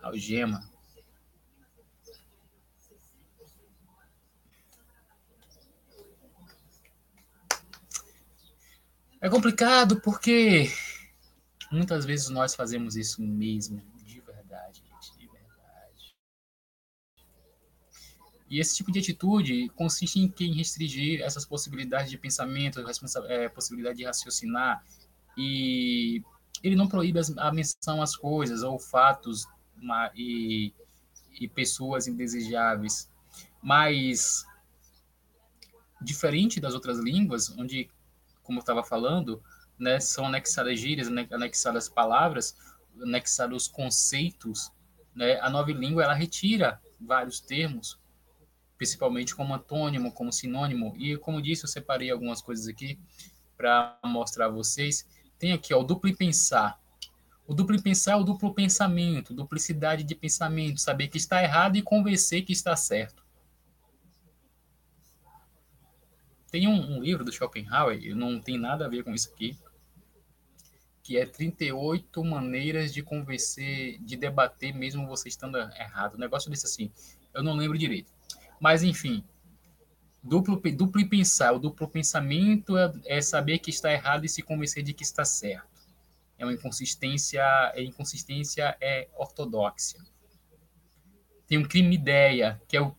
algema 0.05 0.61
É 9.25 9.29
complicado 9.29 9.99
porque 10.01 10.69
muitas 11.71 12.05
vezes 12.05 12.29
nós 12.29 12.53
fazemos 12.53 12.95
isso 12.95 13.23
mesmo, 13.23 13.81
de 14.03 14.21
verdade, 14.21 14.83
gente, 14.83 15.17
de 15.17 15.25
verdade. 15.27 16.15
E 18.47 18.59
esse 18.59 18.75
tipo 18.75 18.91
de 18.91 18.99
atitude 18.99 19.67
consiste 19.69 20.19
em 20.19 20.29
quem 20.29 20.53
restringir 20.53 21.21
essas 21.21 21.43
possibilidades 21.43 22.11
de 22.11 22.19
pensamento, 22.19 22.79
é, 23.27 23.49
possibilidade 23.49 23.97
de 23.97 24.05
raciocinar, 24.05 24.85
e 25.35 26.21
ele 26.61 26.75
não 26.75 26.87
proíbe 26.87 27.19
a 27.37 27.51
menção 27.51 28.03
às 28.03 28.15
coisas 28.15 28.61
ou 28.61 28.77
fatos 28.77 29.47
uma, 29.81 30.11
e, 30.15 30.73
e 31.39 31.47
pessoas 31.47 32.07
indesejáveis, 32.07 33.11
mas 33.61 34.45
diferente 36.01 36.59
das 36.59 36.73
outras 36.73 36.99
línguas, 36.99 37.49
onde 37.57 37.89
como 38.43 38.59
eu 38.59 38.61
estava 38.61 38.83
falando, 38.83 39.43
né, 39.77 39.99
são 39.99 40.27
anexadas 40.27 40.79
gírias, 40.79 41.07
anexadas 41.31 41.89
palavras, 41.89 42.55
anexados 43.01 43.67
conceitos. 43.67 44.71
Né? 45.13 45.39
A 45.41 45.49
nova 45.49 45.71
língua 45.71 46.03
ela 46.03 46.13
retira 46.13 46.79
vários 47.01 47.39
termos, 47.39 47.99
principalmente 48.77 49.35
como 49.35 49.53
antônimo, 49.53 50.11
como 50.11 50.31
sinônimo. 50.31 50.95
E 50.97 51.17
como 51.17 51.41
disse, 51.41 51.65
eu 51.65 51.69
separei 51.69 52.11
algumas 52.11 52.41
coisas 52.41 52.67
aqui 52.67 52.99
para 53.57 53.97
mostrar 54.05 54.45
a 54.45 54.49
vocês. 54.49 55.07
Tem 55.37 55.51
aqui 55.51 55.73
ó, 55.73 55.81
o 55.81 55.83
duplo 55.83 56.15
pensar. 56.15 56.79
O 57.47 57.53
duplo 57.53 57.79
pensar 57.81 58.13
é 58.13 58.15
o 58.15 58.23
duplo 58.23 58.53
pensamento, 58.53 59.33
duplicidade 59.33 60.03
de 60.03 60.15
pensamento, 60.15 60.81
saber 60.81 61.07
que 61.07 61.17
está 61.17 61.43
errado 61.43 61.75
e 61.75 61.81
convencer 61.81 62.43
que 62.43 62.51
está 62.51 62.75
certo. 62.75 63.23
Tem 66.49 66.67
um, 66.67 66.97
um, 66.97 67.01
livro 67.01 67.23
do 67.23 67.31
Schopenhauer, 67.31 68.15
não 68.15 68.39
tem 68.39 68.57
nada 68.57 68.85
a 68.85 68.89
ver 68.89 69.03
com 69.03 69.13
isso 69.13 69.29
aqui, 69.31 69.57
que 71.03 71.17
é 71.17 71.25
38 71.25 72.23
maneiras 72.23 72.91
de 72.91 73.03
convencer, 73.03 73.99
de 74.01 74.15
debater 74.15 74.73
mesmo 74.73 75.05
você 75.05 75.29
estando 75.29 75.57
errado. 75.57 76.15
O 76.15 76.17
negócio 76.17 76.49
desse 76.49 76.65
assim, 76.65 76.91
eu 77.31 77.43
não 77.43 77.55
lembro 77.55 77.77
direito. 77.77 78.11
Mas, 78.59 78.81
enfim, 78.81 79.23
duplo, 80.23 80.59
duplo 80.71 81.07
pensar, 81.07 81.51
o 81.51 81.59
duplo 81.59 81.87
pensamento 81.87 82.75
é, 82.75 82.91
é 83.05 83.21
saber 83.21 83.59
que 83.59 83.69
está 83.69 83.93
errado 83.93 84.25
e 84.25 84.29
se 84.29 84.41
convencer 84.41 84.81
de 84.81 84.93
que 84.95 85.03
está 85.03 85.23
certo. 85.23 85.74
É 86.37 86.45
uma 86.45 86.53
inconsistência, 86.53 87.43
é 87.73 87.83
inconsistência 87.83 88.77
é 88.81 89.07
ortodoxa. 89.15 89.97
Tem 91.47 91.57
um 91.57 91.63
crime 91.63 91.95
ideia, 91.95 92.61
que 92.67 92.75
é 92.75 92.81
o 92.81 92.95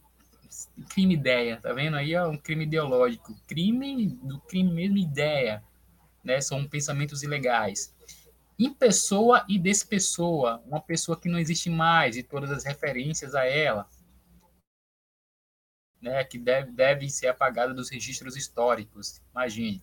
crime 0.89 1.14
ideia, 1.14 1.61
tá 1.61 1.72
vendo? 1.72 1.97
Aí 1.97 2.14
é 2.14 2.24
um 2.24 2.37
crime 2.37 2.64
ideológico. 2.64 3.34
Crime 3.47 4.07
do 4.22 4.41
crime 4.41 4.72
mesmo 4.72 4.97
ideia, 4.97 5.62
né? 6.22 6.41
São 6.41 6.66
pensamentos 6.66 7.22
ilegais. 7.22 7.95
Em 8.59 8.72
pessoa 8.72 9.45
e 9.49 9.59
despessoa, 9.59 10.62
uma 10.66 10.80
pessoa 10.80 11.20
que 11.20 11.28
não 11.28 11.39
existe 11.39 11.68
mais 11.68 12.16
e 12.16 12.22
todas 12.22 12.51
as 12.51 12.64
referências 12.64 13.34
a 13.34 13.45
ela, 13.45 13.87
né? 16.01 16.24
Que 16.24 16.39
deve, 16.39 16.72
deve 16.72 17.11
ser 17.11 17.26
apagada 17.28 17.74
dos 17.74 17.91
registros 17.91 18.37
históricos. 18.37 19.20
Imagine. 19.32 19.82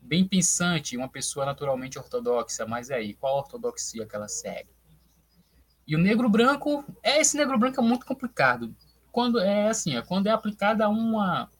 Bem 0.00 0.26
pensante, 0.26 0.96
uma 0.96 1.08
pessoa 1.08 1.44
naturalmente 1.44 1.98
ortodoxa, 1.98 2.64
mas 2.66 2.90
aí, 2.90 3.14
qual 3.14 3.36
a 3.36 3.38
ortodoxia 3.40 4.06
que 4.06 4.16
ela 4.16 4.28
segue? 4.28 4.70
E 5.86 5.94
o 5.94 5.98
negro 5.98 6.28
branco, 6.28 6.84
é 7.02 7.20
esse 7.20 7.36
negro 7.36 7.58
branco 7.58 7.80
é 7.80 7.84
muito 7.84 8.06
complicado 8.06 8.74
quando 9.18 9.40
é 9.40 9.68
assim, 9.68 9.96
é 9.96 10.02
quando 10.02 10.28
é 10.28 10.30
aplicada 10.30 10.88
uma. 10.88 11.50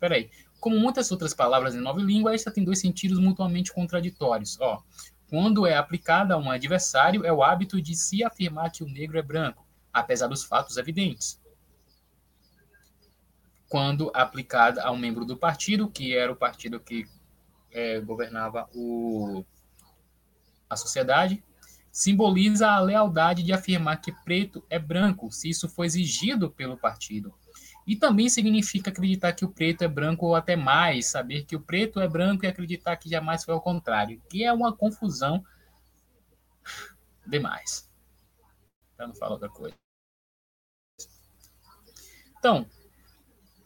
Peraí. 0.00 0.32
Como 0.58 0.80
muitas 0.80 1.12
outras 1.12 1.32
palavras 1.32 1.74
em 1.74 1.80
nova 1.80 2.00
língua, 2.00 2.34
esta 2.34 2.50
tem 2.50 2.64
dois 2.64 2.80
sentidos 2.80 3.20
mutuamente 3.20 3.72
contraditórios. 3.72 4.58
Ó, 4.60 4.82
quando 5.28 5.64
é 5.64 5.76
aplicada 5.76 6.34
a 6.34 6.38
um 6.38 6.50
adversário, 6.50 7.24
é 7.24 7.32
o 7.32 7.40
hábito 7.40 7.80
de 7.80 7.94
se 7.94 8.24
afirmar 8.24 8.72
que 8.72 8.82
o 8.82 8.88
negro 8.88 9.16
é 9.16 9.22
branco, 9.22 9.64
apesar 9.92 10.26
dos 10.26 10.42
fatos 10.42 10.76
evidentes. 10.76 11.40
Quando 13.68 14.10
aplicada 14.12 14.82
a 14.82 14.90
um 14.90 14.96
membro 14.96 15.24
do 15.24 15.36
partido, 15.36 15.88
que 15.88 16.16
era 16.16 16.32
o 16.32 16.36
partido 16.36 16.80
que 16.80 17.06
é, 17.74 18.00
governava 18.00 18.70
o, 18.72 19.44
a 20.70 20.76
sociedade, 20.76 21.42
simboliza 21.90 22.68
a 22.70 22.80
lealdade 22.80 23.42
de 23.42 23.52
afirmar 23.52 24.00
que 24.00 24.12
preto 24.24 24.64
é 24.70 24.78
branco, 24.78 25.30
se 25.30 25.50
isso 25.50 25.68
for 25.68 25.84
exigido 25.84 26.50
pelo 26.50 26.78
partido. 26.78 27.34
E 27.86 27.94
também 27.94 28.28
significa 28.28 28.90
acreditar 28.90 29.32
que 29.32 29.44
o 29.44 29.50
preto 29.50 29.82
é 29.82 29.88
branco 29.88 30.24
ou 30.24 30.34
até 30.34 30.56
mais, 30.56 31.06
saber 31.06 31.44
que 31.44 31.54
o 31.54 31.60
preto 31.60 32.00
é 32.00 32.08
branco 32.08 32.44
e 32.44 32.48
acreditar 32.48 32.96
que 32.96 33.10
jamais 33.10 33.44
foi 33.44 33.52
ao 33.52 33.60
contrário, 33.60 34.22
que 34.30 34.42
é 34.42 34.52
uma 34.52 34.74
confusão 34.74 35.44
demais. 37.26 37.90
Para 38.96 39.08
não 39.08 39.14
falar 39.14 39.32
outra 39.32 39.50
coisa. 39.50 39.76
Então, 42.38 42.66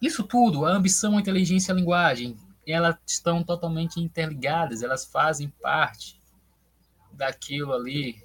isso 0.01 0.25
tudo, 0.25 0.65
a 0.65 0.71
ambição, 0.71 1.17
a 1.17 1.21
inteligência 1.21 1.73
a 1.73 1.77
linguagem, 1.77 2.37
elas 2.73 2.97
estão 3.07 3.43
totalmente 3.43 4.01
interligadas, 4.01 4.83
elas 4.83 5.05
fazem 5.05 5.49
parte 5.49 6.21
daquilo 7.13 7.73
ali, 7.73 8.23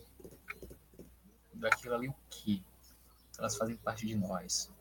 daquilo 1.54 1.96
ali 1.96 2.10
o 2.10 2.16
que? 2.30 2.64
Elas 3.38 3.56
fazem 3.56 3.76
parte 3.78 4.06
de 4.06 4.16
nós. 4.16 4.72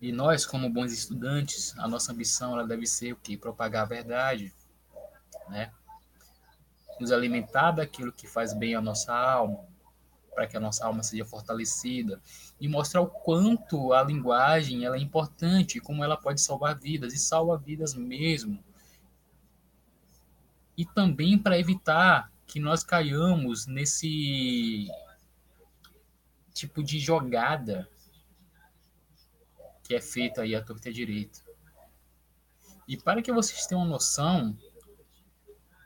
E 0.00 0.12
nós, 0.12 0.46
como 0.46 0.70
bons 0.70 0.92
estudantes, 0.92 1.76
a 1.78 1.88
nossa 1.88 2.12
ambição 2.12 2.54
ela 2.54 2.66
deve 2.66 2.86
ser 2.86 3.12
o 3.12 3.16
quê? 3.16 3.36
Propagar 3.36 3.82
a 3.82 3.88
verdade, 3.88 4.54
né? 5.48 5.72
nos 7.00 7.12
alimentar 7.12 7.72
daquilo 7.72 8.12
que 8.12 8.26
faz 8.26 8.52
bem 8.52 8.74
à 8.74 8.80
nossa 8.80 9.14
alma, 9.14 9.64
para 10.38 10.46
que 10.46 10.56
a 10.56 10.60
nossa 10.60 10.86
alma 10.86 11.02
seja 11.02 11.24
fortalecida 11.24 12.22
e 12.60 12.68
mostrar 12.68 13.00
o 13.00 13.08
quanto 13.08 13.92
a 13.92 14.04
linguagem 14.04 14.84
ela 14.84 14.94
é 14.94 15.00
importante, 15.00 15.80
como 15.80 16.04
ela 16.04 16.16
pode 16.16 16.40
salvar 16.40 16.78
vidas 16.78 17.12
e 17.12 17.18
salva 17.18 17.58
vidas 17.58 17.92
mesmo. 17.92 18.62
E 20.76 20.84
também 20.84 21.36
para 21.36 21.58
evitar 21.58 22.30
que 22.46 22.60
nós 22.60 22.84
caiamos 22.84 23.66
nesse 23.66 24.86
tipo 26.54 26.84
de 26.84 27.00
jogada 27.00 27.90
que 29.82 29.92
é 29.92 30.00
feita 30.00 30.42
aí 30.42 30.54
à 30.54 30.62
torta 30.62 30.92
direita. 30.92 31.40
E 32.86 32.96
para 32.96 33.20
que 33.22 33.32
vocês 33.32 33.66
tenham 33.66 33.84
noção, 33.84 34.56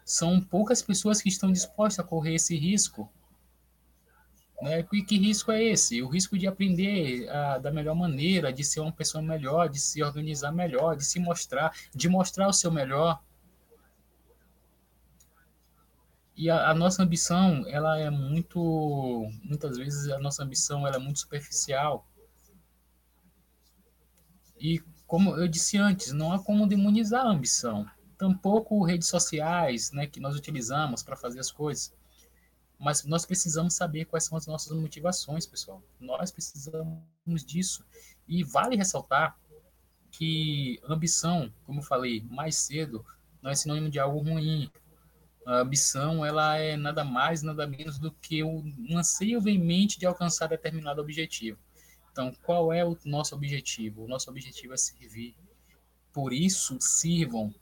são 0.04 0.42
poucas 0.42 0.82
pessoas 0.82 1.22
que 1.22 1.30
estão 1.30 1.50
dispostas 1.50 2.04
a 2.04 2.06
correr 2.06 2.34
esse 2.34 2.54
risco 2.54 3.10
né? 4.62 4.86
E 4.92 5.02
que 5.02 5.18
risco 5.18 5.50
é 5.50 5.62
esse? 5.62 6.00
O 6.02 6.08
risco 6.08 6.38
de 6.38 6.46
aprender 6.46 7.28
a, 7.28 7.58
da 7.58 7.72
melhor 7.72 7.96
maneira, 7.96 8.52
de 8.52 8.62
ser 8.62 8.78
uma 8.78 8.92
pessoa 8.92 9.20
melhor, 9.20 9.68
de 9.68 9.80
se 9.80 10.00
organizar 10.02 10.52
melhor, 10.52 10.96
de 10.96 11.04
se 11.04 11.18
mostrar, 11.18 11.76
de 11.92 12.08
mostrar 12.08 12.46
o 12.46 12.52
seu 12.52 12.70
melhor. 12.70 13.20
E 16.36 16.48
a, 16.48 16.70
a, 16.70 16.74
nossa 16.74 17.02
ambição, 17.02 17.64
ela 17.66 17.98
é 17.98 18.08
muito, 18.08 19.28
muitas 19.42 19.76
vezes 19.76 20.08
a 20.08 20.20
nossa 20.20 20.44
ambição 20.44 20.86
ela 20.86 20.94
é 20.94 21.00
muito 21.00 21.18
superficial. 21.18 22.06
E 24.56 24.80
como 25.08 25.36
eu 25.36 25.48
disse 25.48 25.76
antes, 25.76 26.12
não 26.12 26.32
há 26.32 26.38
como 26.38 26.68
demonizar 26.68 27.26
a 27.26 27.30
ambição. 27.30 27.84
Tampouco 28.16 28.84
redes 28.84 29.08
sociais, 29.08 29.90
né, 29.90 30.06
que 30.06 30.20
nós 30.20 30.36
utilizamos 30.36 31.02
para 31.02 31.16
fazer 31.16 31.40
as 31.40 31.50
coisas 31.50 31.92
mas 32.82 33.04
nós 33.04 33.24
precisamos 33.24 33.74
saber 33.74 34.06
quais 34.06 34.24
são 34.24 34.36
as 34.36 34.44
nossas 34.44 34.76
motivações, 34.76 35.46
pessoal. 35.46 35.80
Nós 36.00 36.32
precisamos 36.32 37.44
disso. 37.46 37.84
E 38.26 38.42
vale 38.42 38.74
ressaltar 38.74 39.38
que 40.10 40.80
ambição, 40.88 41.52
como 41.64 41.78
eu 41.78 41.84
falei 41.84 42.26
mais 42.28 42.56
cedo, 42.56 43.06
não 43.40 43.52
é 43.52 43.54
sinônimo 43.54 43.88
de 43.88 44.00
algo 44.00 44.18
ruim. 44.18 44.68
A 45.46 45.60
ambição, 45.60 46.26
ela 46.26 46.56
é 46.56 46.76
nada 46.76 47.04
mais, 47.04 47.40
nada 47.40 47.68
menos 47.68 48.00
do 48.00 48.10
que 48.10 48.42
um 48.42 48.74
anseio 48.98 49.40
veemente 49.40 49.96
de 49.96 50.04
alcançar 50.04 50.48
determinado 50.48 51.00
objetivo. 51.00 51.60
Então, 52.10 52.34
qual 52.42 52.72
é 52.72 52.84
o 52.84 52.98
nosso 53.04 53.36
objetivo? 53.36 54.02
O 54.02 54.08
nosso 54.08 54.28
objetivo 54.28 54.74
é 54.74 54.76
servir. 54.76 55.36
Por 56.12 56.32
isso, 56.32 56.76
sirvam, 56.80 57.54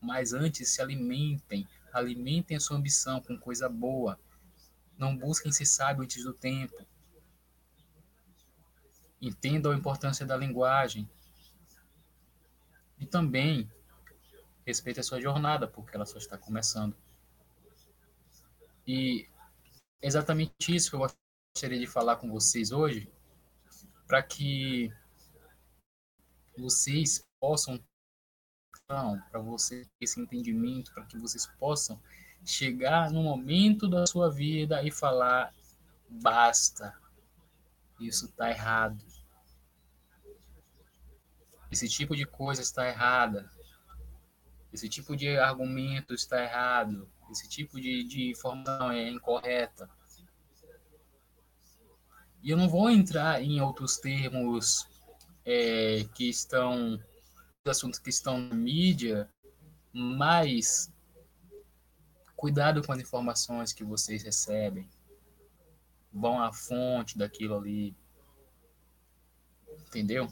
mas 0.00 0.32
antes 0.32 0.68
se 0.68 0.80
alimentem. 0.80 1.66
Alimentem 1.92 2.56
a 2.56 2.60
sua 2.60 2.76
ambição 2.76 3.20
com 3.20 3.36
coisa 3.36 3.68
boa 3.68 4.16
não 4.98 5.16
busquem 5.16 5.52
ser 5.52 5.66
sábio 5.66 6.04
antes 6.04 6.22
do 6.24 6.32
tempo. 6.32 6.86
Entendam 9.20 9.72
a 9.72 9.76
importância 9.76 10.26
da 10.26 10.36
linguagem. 10.36 11.08
E 12.98 13.06
também 13.06 13.70
respeite 14.66 15.00
a 15.00 15.02
sua 15.02 15.20
jornada, 15.20 15.66
porque 15.66 15.96
ela 15.96 16.06
só 16.06 16.18
está 16.18 16.38
começando. 16.38 16.96
E 18.86 19.28
exatamente 20.00 20.52
isso 20.68 20.90
que 20.90 20.96
eu 20.96 21.08
gostaria 21.54 21.78
de 21.78 21.86
falar 21.86 22.16
com 22.16 22.30
vocês 22.30 22.72
hoje, 22.72 23.10
para 24.06 24.22
que 24.22 24.92
vocês 26.56 27.22
possam, 27.40 27.82
para 28.86 29.40
você 29.40 29.88
esse 30.00 30.20
entendimento, 30.20 30.92
para 30.92 31.06
que 31.06 31.18
vocês 31.18 31.46
possam 31.58 32.00
chegar 32.44 33.10
no 33.10 33.22
momento 33.22 33.88
da 33.88 34.06
sua 34.06 34.30
vida 34.30 34.82
e 34.82 34.90
falar: 34.90 35.52
basta, 36.08 36.94
isso 38.00 38.26
está 38.26 38.50
errado. 38.50 39.02
Esse 41.70 41.88
tipo 41.88 42.14
de 42.14 42.26
coisa 42.26 42.60
está 42.60 42.86
errada. 42.86 43.50
Esse 44.72 44.88
tipo 44.88 45.16
de 45.16 45.38
argumento 45.38 46.12
está 46.14 46.42
errado. 46.42 47.08
Esse 47.30 47.48
tipo 47.48 47.80
de, 47.80 48.04
de 48.04 48.30
informação 48.30 48.90
é 48.90 49.08
incorreta. 49.08 49.88
E 52.42 52.50
eu 52.50 52.56
não 52.56 52.68
vou 52.68 52.90
entrar 52.90 53.40
em 53.42 53.60
outros 53.60 53.96
termos 53.96 54.86
é, 55.44 56.04
que 56.14 56.28
estão, 56.28 57.02
assuntos 57.64 57.98
que 57.98 58.10
estão 58.10 58.38
na 58.38 58.54
mídia, 58.54 59.30
mas 59.92 60.91
Cuidado 62.42 62.82
com 62.82 62.90
as 62.90 62.98
informações 62.98 63.72
que 63.72 63.84
vocês 63.84 64.24
recebem. 64.24 64.90
Vão 66.12 66.42
à 66.42 66.52
fonte 66.52 67.16
daquilo 67.16 67.56
ali. 67.56 67.96
Entendeu? 69.86 70.28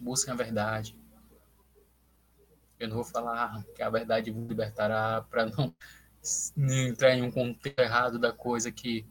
Busquem 0.00 0.34
a 0.34 0.36
verdade. 0.36 0.98
Eu 2.76 2.88
não 2.88 2.96
vou 2.96 3.04
falar 3.04 3.62
que 3.76 3.84
a 3.84 3.88
verdade 3.88 4.32
vos 4.32 4.48
libertará 4.48 5.24
para 5.30 5.46
não 5.46 5.72
entrar 6.90 7.14
em 7.14 7.22
um 7.22 7.30
contexto 7.30 7.78
errado 7.78 8.18
da 8.18 8.32
coisa 8.32 8.68
aqui. 8.68 9.06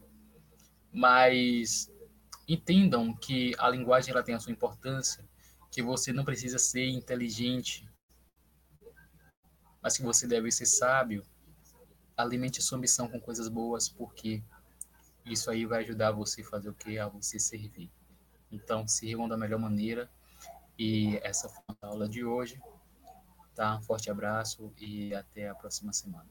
Mas 0.92 1.90
entendam 2.46 3.16
que 3.16 3.54
a 3.56 3.70
linguagem 3.70 4.10
ela 4.10 4.22
tem 4.22 4.34
a 4.34 4.38
sua 4.38 4.52
importância, 4.52 5.26
que 5.70 5.82
você 5.82 6.12
não 6.12 6.26
precisa 6.26 6.58
ser 6.58 6.90
inteligente 6.90 7.90
mas 9.82 9.96
que 9.96 10.02
você 10.02 10.26
deve 10.26 10.50
ser 10.52 10.66
sábio, 10.66 11.24
alimente 12.16 12.62
sua 12.62 12.78
missão 12.78 13.08
com 13.08 13.20
coisas 13.20 13.48
boas, 13.48 13.88
porque 13.88 14.42
isso 15.24 15.50
aí 15.50 15.66
vai 15.66 15.82
ajudar 15.82 16.12
você 16.12 16.42
a 16.42 16.44
fazer 16.44 16.68
o 16.68 16.74
que? 16.74 16.98
A 16.98 17.08
você 17.08 17.38
servir. 17.38 17.90
Então, 18.50 18.86
sirvam 18.86 19.28
da 19.28 19.36
melhor 19.36 19.58
maneira. 19.58 20.10
E 20.78 21.16
essa 21.22 21.48
foi 21.48 21.62
a 21.80 21.86
aula 21.86 22.08
de 22.08 22.24
hoje. 22.24 22.60
Tá? 23.54 23.76
Um 23.76 23.82
forte 23.82 24.10
abraço 24.10 24.72
e 24.78 25.14
até 25.14 25.48
a 25.48 25.54
próxima 25.54 25.92
semana. 25.92 26.28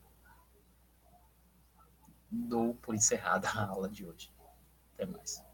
Dou 2.29 2.75
por 2.75 2.95
encerrada 2.95 3.49
a 3.49 3.65
aula 3.67 3.89
de 3.89 4.05
hoje. 4.05 4.31
Até 4.93 5.05
mais. 5.05 5.50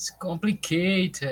It's 0.00 0.08
complicated. 0.18 1.28